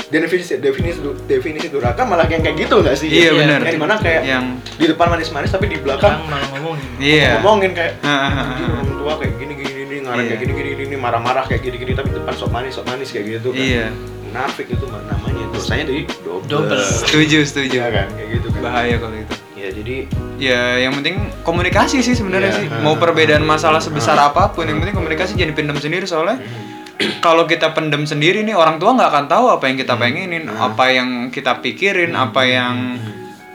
[0.04, 3.58] definisi definisi definisi durhaka malah yang kayak gitu nggak sih Iya Iya, benar.
[3.60, 4.44] yang di mana kayak yang
[4.76, 6.88] di depan manis-manis tapi di belakang malah ngomongin.
[6.98, 7.38] iya.
[7.38, 8.42] ngomongin kayak Hahaha.
[8.46, 10.28] "Anjir, orang tua kayak gini gini gini ngarang Iya.
[10.28, 13.08] kayak gini gini gini marah-marah kayak gini gini tapi di depan sok manis sok manis
[13.08, 13.86] kayak gitu kan Iya.
[14.32, 16.80] Munafik itu namanya dosanya jadi double, Double.
[16.80, 17.76] Setuju, setuju.
[17.76, 19.34] Iya kan kayak gitu kan Bahaya kalau itu.
[19.54, 19.96] ya jadi
[20.36, 22.58] Ya, yang penting komunikasi sih sebenarnya Iya.
[22.58, 22.66] sih.
[22.82, 26.40] Mau perbedaan masalah sebesar apa pun, yang penting komunikasi jadi pendem sendiri soalnya.
[27.22, 30.84] Kalau kita pendem sendiri nih orang tua nggak akan tahu apa yang kita pengenin, apa
[30.88, 32.98] yang kita pikirin, apa yang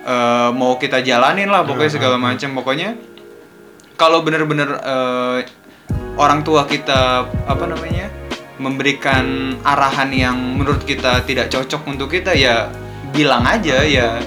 [0.06, 2.56] eh, mau kita jalanin lah pokoknya segala macam.
[2.56, 2.96] Pokoknya
[3.96, 5.40] kalau bener-bener eh,
[6.16, 8.08] orang tua kita apa namanya
[8.58, 9.26] memberikan
[9.62, 12.70] arahan yang menurut kita tidak cocok untuk kita ya
[13.08, 14.18] bilang aja ya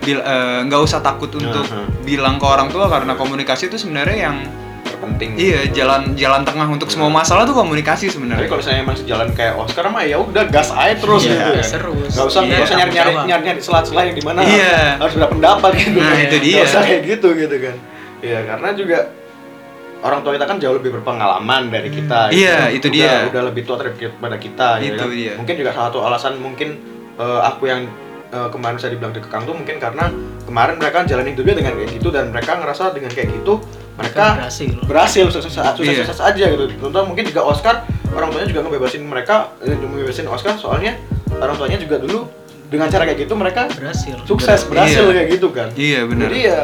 [0.00, 1.84] bil- eh, nggak usah takut untuk Aha.
[2.02, 4.36] bilang ke orang tua karena komunikasi itu sebenarnya yang
[4.84, 8.96] terpenting iya jalan jalan tengah untuk semua masalah tuh komunikasi tapi sebenarnya kalau misalnya emang
[8.96, 12.10] sejalan kayak Oscar mah ya udah gas aja terus Iya, gitu terus.
[12.10, 14.76] nggak usah Iya, nggak usah nyari nyari tanggung nyari nyari selat-selat yang di mana Iya.
[14.98, 16.20] harus ada pendapat gitu Nah, kan.
[16.22, 16.54] itu dia.
[16.54, 17.76] nggak usah kayak gitu gitu kan
[18.20, 18.98] Iya karena juga
[20.04, 22.86] orang tua kita kan jauh lebih berpengalaman dari kita Iya, gitu.
[22.86, 23.28] itu Udah- dia.
[23.32, 25.08] udah lebih tua daripada kita gitu Itu kan.
[25.10, 25.32] dia.
[25.34, 26.68] mungkin juga salah satu alasan mungkin
[27.16, 27.88] eh, aku yang
[28.28, 30.12] eh, kemarin saya dibilang dikekang tuh mungkin karena
[30.44, 33.62] kemarin mereka jalanin hidupnya dengan kayak gitu dan mereka ngerasa dengan kayak gitu
[33.94, 34.74] mereka berhasil.
[34.84, 36.02] berhasil sukses sukses Iya.
[36.02, 40.54] sukses aja gitu contoh mungkin juga Oscar orang tuanya juga ngebebasin mereka eh, ngebebasin Oscar
[40.54, 40.98] soalnya
[41.32, 42.26] orang tuanya juga dulu
[42.66, 44.18] dengan cara kayak gitu mereka Berhasil.
[44.26, 45.14] sukses berhasil Iya.
[45.14, 46.60] kayak gitu kan iya benar jadi ya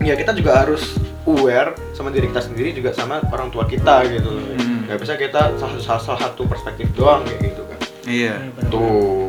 [0.00, 0.94] ya kita juga harus
[1.30, 4.84] aware sama diri kita sendiri juga sama orang tua kita gitu loh Hmm.
[4.86, 8.70] nggak bisa kita salah, salah, salah satu perspektif doang kayak gitu kan iya Bener-bener.
[8.70, 9.28] tuh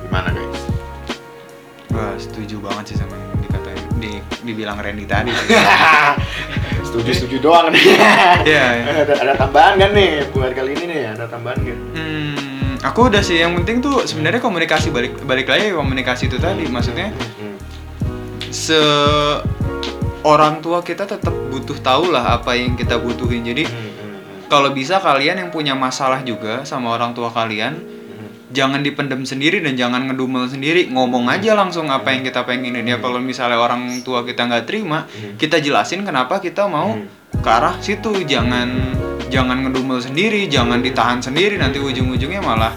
[0.00, 0.62] gimana guys
[1.90, 4.12] wah setuju banget sih sama yang dikatain di
[4.42, 5.34] dibilang Randy tadi
[6.86, 7.82] setuju setuju doang nih
[8.44, 8.84] Iya, iya.
[9.02, 13.18] ada, ada tambahan kan nih buat kali ini nih ada tambahan kan Hmm, aku udah
[13.18, 13.38] sih.
[13.38, 16.66] Yang penting tuh sebenarnya komunikasi balik balik lagi komunikasi itu tadi.
[16.66, 17.56] Maksudnya Hmm.
[18.46, 18.78] se
[20.24, 23.44] orang tua kita tetap butuh tahu lah apa yang kita butuhin.
[23.44, 24.48] Jadi Hmm, hmm, hmm.
[24.48, 28.28] kalau bisa kalian yang punya masalah juga sama orang tua kalian, Hmm.
[28.50, 30.88] jangan dipendam sendiri dan jangan ngedumel sendiri.
[30.88, 32.88] Ngomong aja langsung apa yang kita pengenin.
[32.88, 35.04] Ya kalau misalnya orang tua kita nggak terima,
[35.36, 36.96] kita jelasin kenapa kita mau
[37.34, 38.24] ke arah situ.
[38.24, 38.96] Jangan
[39.28, 41.60] jangan ngedumel sendiri, jangan ditahan sendiri.
[41.60, 42.72] Nanti ujung-ujungnya malah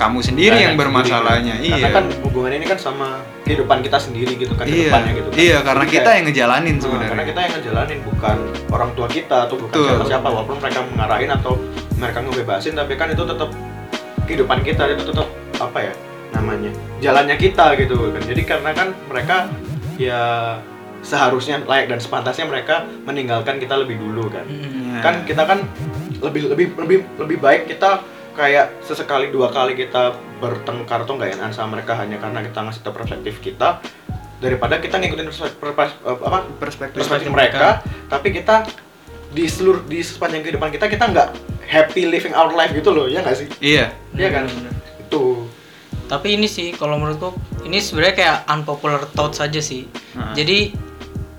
[0.00, 1.54] kamu sendiri Kayak yang bermasalahnya.
[1.54, 1.68] sendiri.
[1.68, 1.76] Iya.
[1.78, 3.08] Karena kan hubungan ini kan sama
[3.44, 5.36] kehidupan kita sendiri gitu kan iya, gitu kan.
[5.36, 7.10] iya karena Jadi kita kayak- yang ngejalanin Nah, sebenarnya.
[7.10, 8.36] karena kita yang ngejalanin bukan
[8.70, 9.86] orang tua kita atau bukan Betul.
[9.90, 11.52] siapa siapa walaupun mereka mengarahin atau
[11.94, 13.50] mereka ngebebasin tapi kan itu tetap
[14.24, 15.28] kehidupan kita itu tetap
[15.58, 15.92] apa ya
[16.32, 19.36] namanya jalannya kita gitu kan jadi karena kan mereka
[19.96, 20.22] ya
[21.00, 24.94] seharusnya layak dan sepantasnya mereka meninggalkan kita lebih dulu kan Hmm.
[24.94, 25.00] Iya.
[25.02, 25.58] kan kita kan
[26.20, 28.04] lebih lebih lebih lebih baik kita
[28.40, 32.80] kayak sesekali dua kali kita bertengkar atau nggak enakan sama mereka hanya karena kita ngasih
[32.80, 33.84] tahu perspektif kita
[34.38, 38.64] daripada kita ngikutin perspek- perpas- apa perspektif, perspektif mereka tapi kita
[39.30, 41.28] di seluruh di sepanjang kehidupan kita kita nggak
[41.62, 43.92] happy living our life gitu loh ya nggak sih Iya.
[44.10, 45.46] Iya kan itu
[46.06, 47.30] Tapi ini sih kalau menurutku
[47.62, 49.86] ini sebenarnya kayak unpopular thought saja sih.
[49.86, 50.34] Heeh.
[50.34, 50.58] Jadi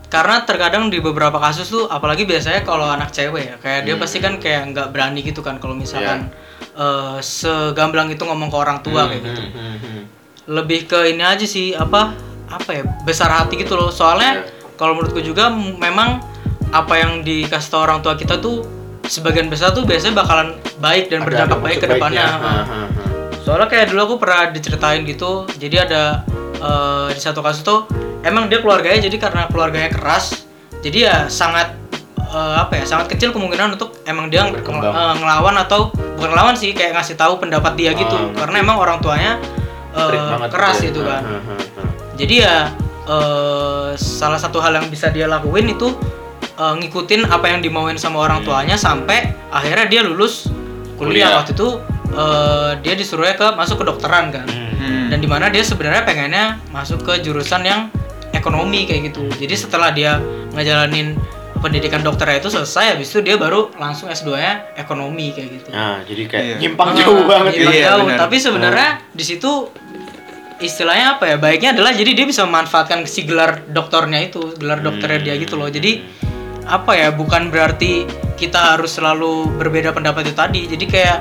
[0.08, 4.02] karena terkadang di beberapa kasus tuh apalagi biasanya kalau anak cewek ya kayak dia Hmm.
[4.02, 6.32] pasti kan kayak nggak berani gitu kan kalau misalkan
[6.76, 9.42] eh, segamblang itu ngomong ke orang tua kayak gitu.
[9.42, 10.04] Hmm, hmm, hmm.
[10.52, 12.16] Lebih ke ini aja sih apa
[12.52, 13.90] apa ya besar hati gitu loh.
[13.90, 14.76] Soalnya Iya.
[14.76, 16.20] kalau menurutku juga memang
[16.72, 18.64] apa yang dikasih tau orang tua kita tuh
[19.04, 22.24] sebagian besar tuh biasanya bakalan baik dan berdampak baik ke depannya.
[22.26, 22.52] ha.
[23.44, 26.24] Soalnya kayak dulu aku pernah diceritain gitu, jadi ada
[26.62, 27.90] eh, di satu kasus tuh
[28.24, 30.46] emang dia keluarganya jadi karena keluarganya keras,
[30.80, 31.74] jadi ya sangat
[32.32, 36.56] eh, apa ya sangat kecil kemungkinan untuk emang dia ng- eh, ngelawan atau bukan ngelawan
[36.56, 38.38] sih kayak ngasih tahu pendapat dia gitu, ngerti.
[38.38, 39.36] karena emang orang tuanya
[39.92, 40.88] eh, banget keras ya.
[40.88, 41.22] gitu kan.
[41.22, 41.82] Ha, ha, ha.
[42.16, 42.56] Jadi ya
[43.06, 45.92] eh, salah satu hal yang bisa dia lakuin itu
[46.54, 49.20] eh, ngikutin apa yang dimauin sama orang tuanya sampai
[49.50, 50.48] akhirnya dia lulus
[50.96, 51.30] kuliah, Kuliah.
[51.38, 51.70] waktu itu
[52.12, 54.48] eh, dia disuruhnya ke masuk ke dokteran kan
[54.82, 55.14] Hmm.
[55.14, 57.94] dan di mana dia sebenarnya pengennya masuk ke jurusan yang
[58.32, 60.18] ekonomi kayak gitu jadi setelah dia
[60.52, 61.14] ngejalanin
[61.62, 65.68] pendidikan dokternya itu selesai habis itu dia baru langsung S2-nya ekonomi kayak gitu.
[65.70, 66.56] Nah, jadi kayak Iya.
[66.58, 67.80] nyimpang Ah, jauh banget nyimpang gitu.
[67.80, 68.08] Iya, jauh.
[68.18, 69.52] Tapi sebenarnya di situ
[70.60, 71.36] istilahnya apa ya?
[71.38, 75.70] Baiknya adalah jadi dia bisa memanfaatkan si gelar doktornya itu, gelar dokternya dia gitu loh.
[75.70, 76.02] Jadi
[76.66, 77.14] apa ya?
[77.14, 80.62] Bukan berarti kita harus selalu berbeda pendapat itu tadi.
[80.66, 81.20] Jadi kayak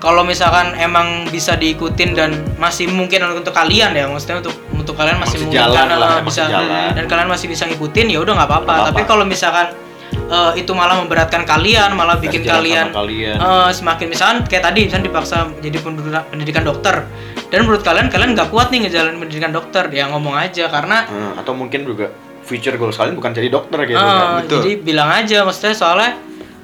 [0.00, 4.56] kalau misalkan emang bisa diikutin dan masih mungkin untuk kalian ya, maksudnya untuk
[4.90, 6.90] untuk kalian masih, Masih mungkin jalan karena, lah, eh, masih bisa jalan.
[6.90, 8.74] dan kalian masih bisa ngikutin ya udah nggak apa-apa.
[8.90, 9.66] Tapi kalau misalkan
[10.10, 13.36] eh, itu malah memberatkan kalian, malah bikin kalian kalian.
[13.36, 17.06] eh, semakin misalkan kayak tadi misalkan dipaksa jadi pendidikan, dokter
[17.46, 21.38] dan menurut kalian kalian nggak kuat nih ngejalanin pendidikan dokter ya ngomong aja karena Hmm,
[21.38, 22.10] atau mungkin juga
[22.42, 24.42] future goals kalian bukan jadi dokter gitu eh, kan.
[24.42, 24.58] betul.
[24.58, 26.10] jadi bilang aja maksudnya soalnya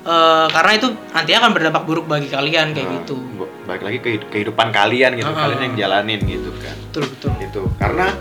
[0.07, 3.99] eh, karena itu nantinya akan berdampak buruk bagi kalian kayak Nah, gitu bu- Balik lagi
[3.99, 5.43] ke kehidupan kalian gitu, Ah.
[5.45, 6.77] kalian yang jalanin gitu kan.
[6.87, 8.15] betul betul Itu karena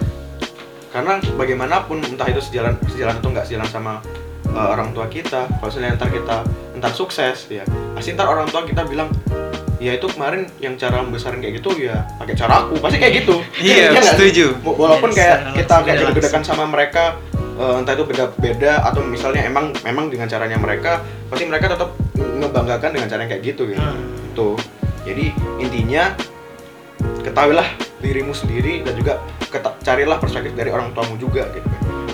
[0.90, 3.94] karena bagaimanapun entah itu sejalan sejalan atau nggak sejalan sama
[4.48, 6.38] uh, orang tua kita kalau misalnya ntar kita
[6.76, 7.62] ntar sukses ya
[7.92, 9.12] pasti ntar orang tua kita bilang
[9.76, 13.44] ya itu kemarin yang cara membesarin kayak gitu ya pakai cara aku pasti kayak gitu
[13.60, 14.08] Iya, sih?
[14.10, 14.46] setuju.
[14.62, 17.20] Wa- walaupun Iya, kayak kita kayak beda-bedakan sama mereka
[17.60, 22.92] uh, entah itu beda-beda atau misalnya emang memang dengan caranya mereka pasti mereka tetap ngebanggakan
[22.96, 24.34] dengan cara yang kayak gitu gitu Hmm.
[24.36, 24.60] Tuh.
[25.08, 25.32] jadi
[25.62, 26.12] intinya
[27.24, 27.68] ketahuilah
[28.02, 29.22] dirimu sendiri dan juga
[29.86, 31.68] carilah perspektif dari orang tuamu juga gitu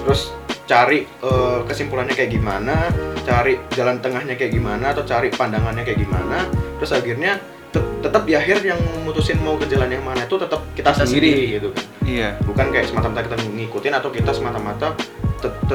[0.06, 0.30] terus
[0.70, 2.92] cari eh, kesimpulannya kayak gimana
[3.26, 6.48] cari jalan tengahnya kayak gimana atau cari pandangannya kayak gimana
[6.80, 7.42] terus akhirnya
[7.72, 11.30] tetap di akhir yang memutusin mau ke jalan yang mana itu tetap kita, Kita sendiri,
[11.30, 11.54] sendiri.
[11.54, 12.30] gitu kan Iya.
[12.42, 14.88] bukan kayak semata-mata kita ngikutin atau kita semata-mata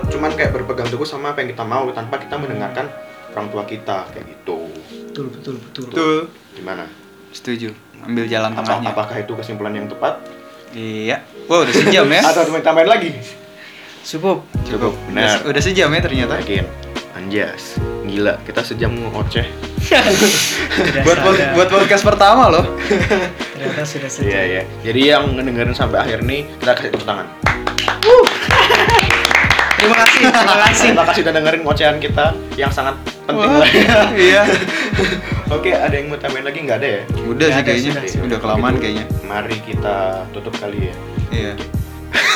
[0.06, 2.86] cuman kayak berpegang teguh sama apa yang kita mau tanpa kita mendengarkan
[3.32, 4.68] orang tua kita kayak gitu
[5.06, 6.18] betul betul betul Betul.
[6.52, 6.84] gimana
[7.28, 7.72] Setuju.
[7.98, 8.88] Ambil jalan Apa- tengahnya.
[8.90, 10.20] apakah itu kesimpulan yang tepat
[10.70, 11.24] Iya.
[11.46, 12.20] Wow, udah sejam ya.
[12.28, 13.10] atau mau tambahin lagi
[14.02, 16.38] cukup cukup Udah, udah sejam ya ternyata.
[16.38, 16.62] yakin
[17.12, 17.74] anjas
[18.04, 19.46] gila kita sejam ngoceh
[19.86, 21.52] buat pod- sadar.
[21.52, 22.64] buat podcast pertama loh.
[23.52, 27.26] ternyata sudah iya iya jadi yang ngedengerin sampai akhir nih kita kasih tepuk tangan
[29.76, 34.10] terima kasih terima kasih terima kasih udah dengerin ocehan kita yang sangat penting Wah, lah
[34.14, 34.42] iya.
[35.48, 37.92] oke ada yang mau tambahin lagi nggak ada ya Udah sih kayaknya.
[38.06, 39.04] sudah, Udah, kelamaan kayaknya.
[39.22, 39.96] mari kita
[40.30, 40.94] tutup kali ya
[41.28, 41.52] Iya.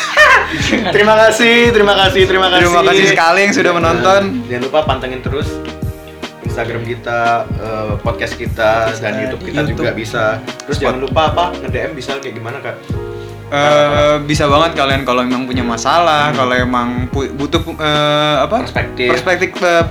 [0.94, 4.22] terima kasih terima kasih terima kasih Terima kasih sekali yang sudah menonton.
[4.44, 5.46] Jangan lupa pantengin terus
[6.50, 7.20] Instagram kita,
[7.56, 10.02] eh, podcast kita, Podcast dan kita YouTube kita juga YouTube.
[10.02, 10.24] bisa.
[10.66, 10.84] Terus Spot.
[10.90, 12.76] jangan lupa apa nge-DM bisa kayak gimana kak?
[13.50, 18.62] Eh, bisa banget kalian kalau emang punya masalah, kalau emang butuh eh, apa?
[18.62, 19.10] Perspektif.
[19.10, 19.84] Perspektif eh,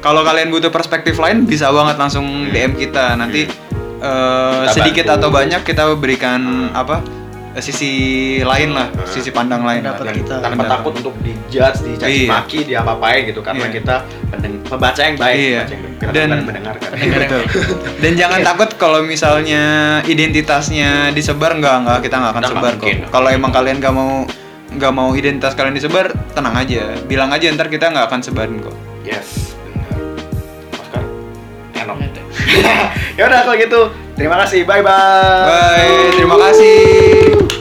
[0.00, 3.16] kalau kalian butuh perspektif lain bisa banget langsung DM kita.
[3.16, 3.48] Nanti
[4.00, 5.16] Kita sedikit bantu.
[5.20, 7.19] atau banyak kita berikan apa?
[7.50, 7.90] Eh, sisi
[8.40, 9.04] lain lah, Hmm.
[9.04, 9.82] sisi pandang lain.
[9.82, 9.94] lah.
[9.94, 10.34] Pendapat kita.
[10.38, 10.70] Tanpa Pendapat.
[10.72, 12.28] takut untuk dijudge, dicaci Iya.
[12.28, 13.74] maki, diapa-apain gitu karena Iya.
[13.74, 13.94] kita
[14.28, 15.60] pendeng- pembaca yang baik, Iya.
[15.60, 16.10] pembaca yang baik.
[16.10, 16.90] Dan- mendengarkan.
[16.94, 17.42] Betul.
[18.02, 19.62] Dan jangan takut kalau misalnya
[20.04, 22.88] identitasnya disebar nggak nggak kita nggak akan Nggak sebar kok.
[23.10, 24.12] Kalau emang kalian nggak mau
[24.70, 26.94] nggak mau identitas kalian disebar, tenang aja.
[27.04, 28.76] Bilang aja ntar kita nggak akan sebarin kok.
[29.02, 29.90] Yes, benar.
[30.72, 31.02] Oscar,
[31.74, 31.96] enak.
[33.18, 33.80] ya udah kalau gitu,
[34.20, 34.68] Terima kasih.
[34.68, 35.48] Bye bye.
[35.48, 36.12] Bye.
[36.12, 37.59] Terima kasih.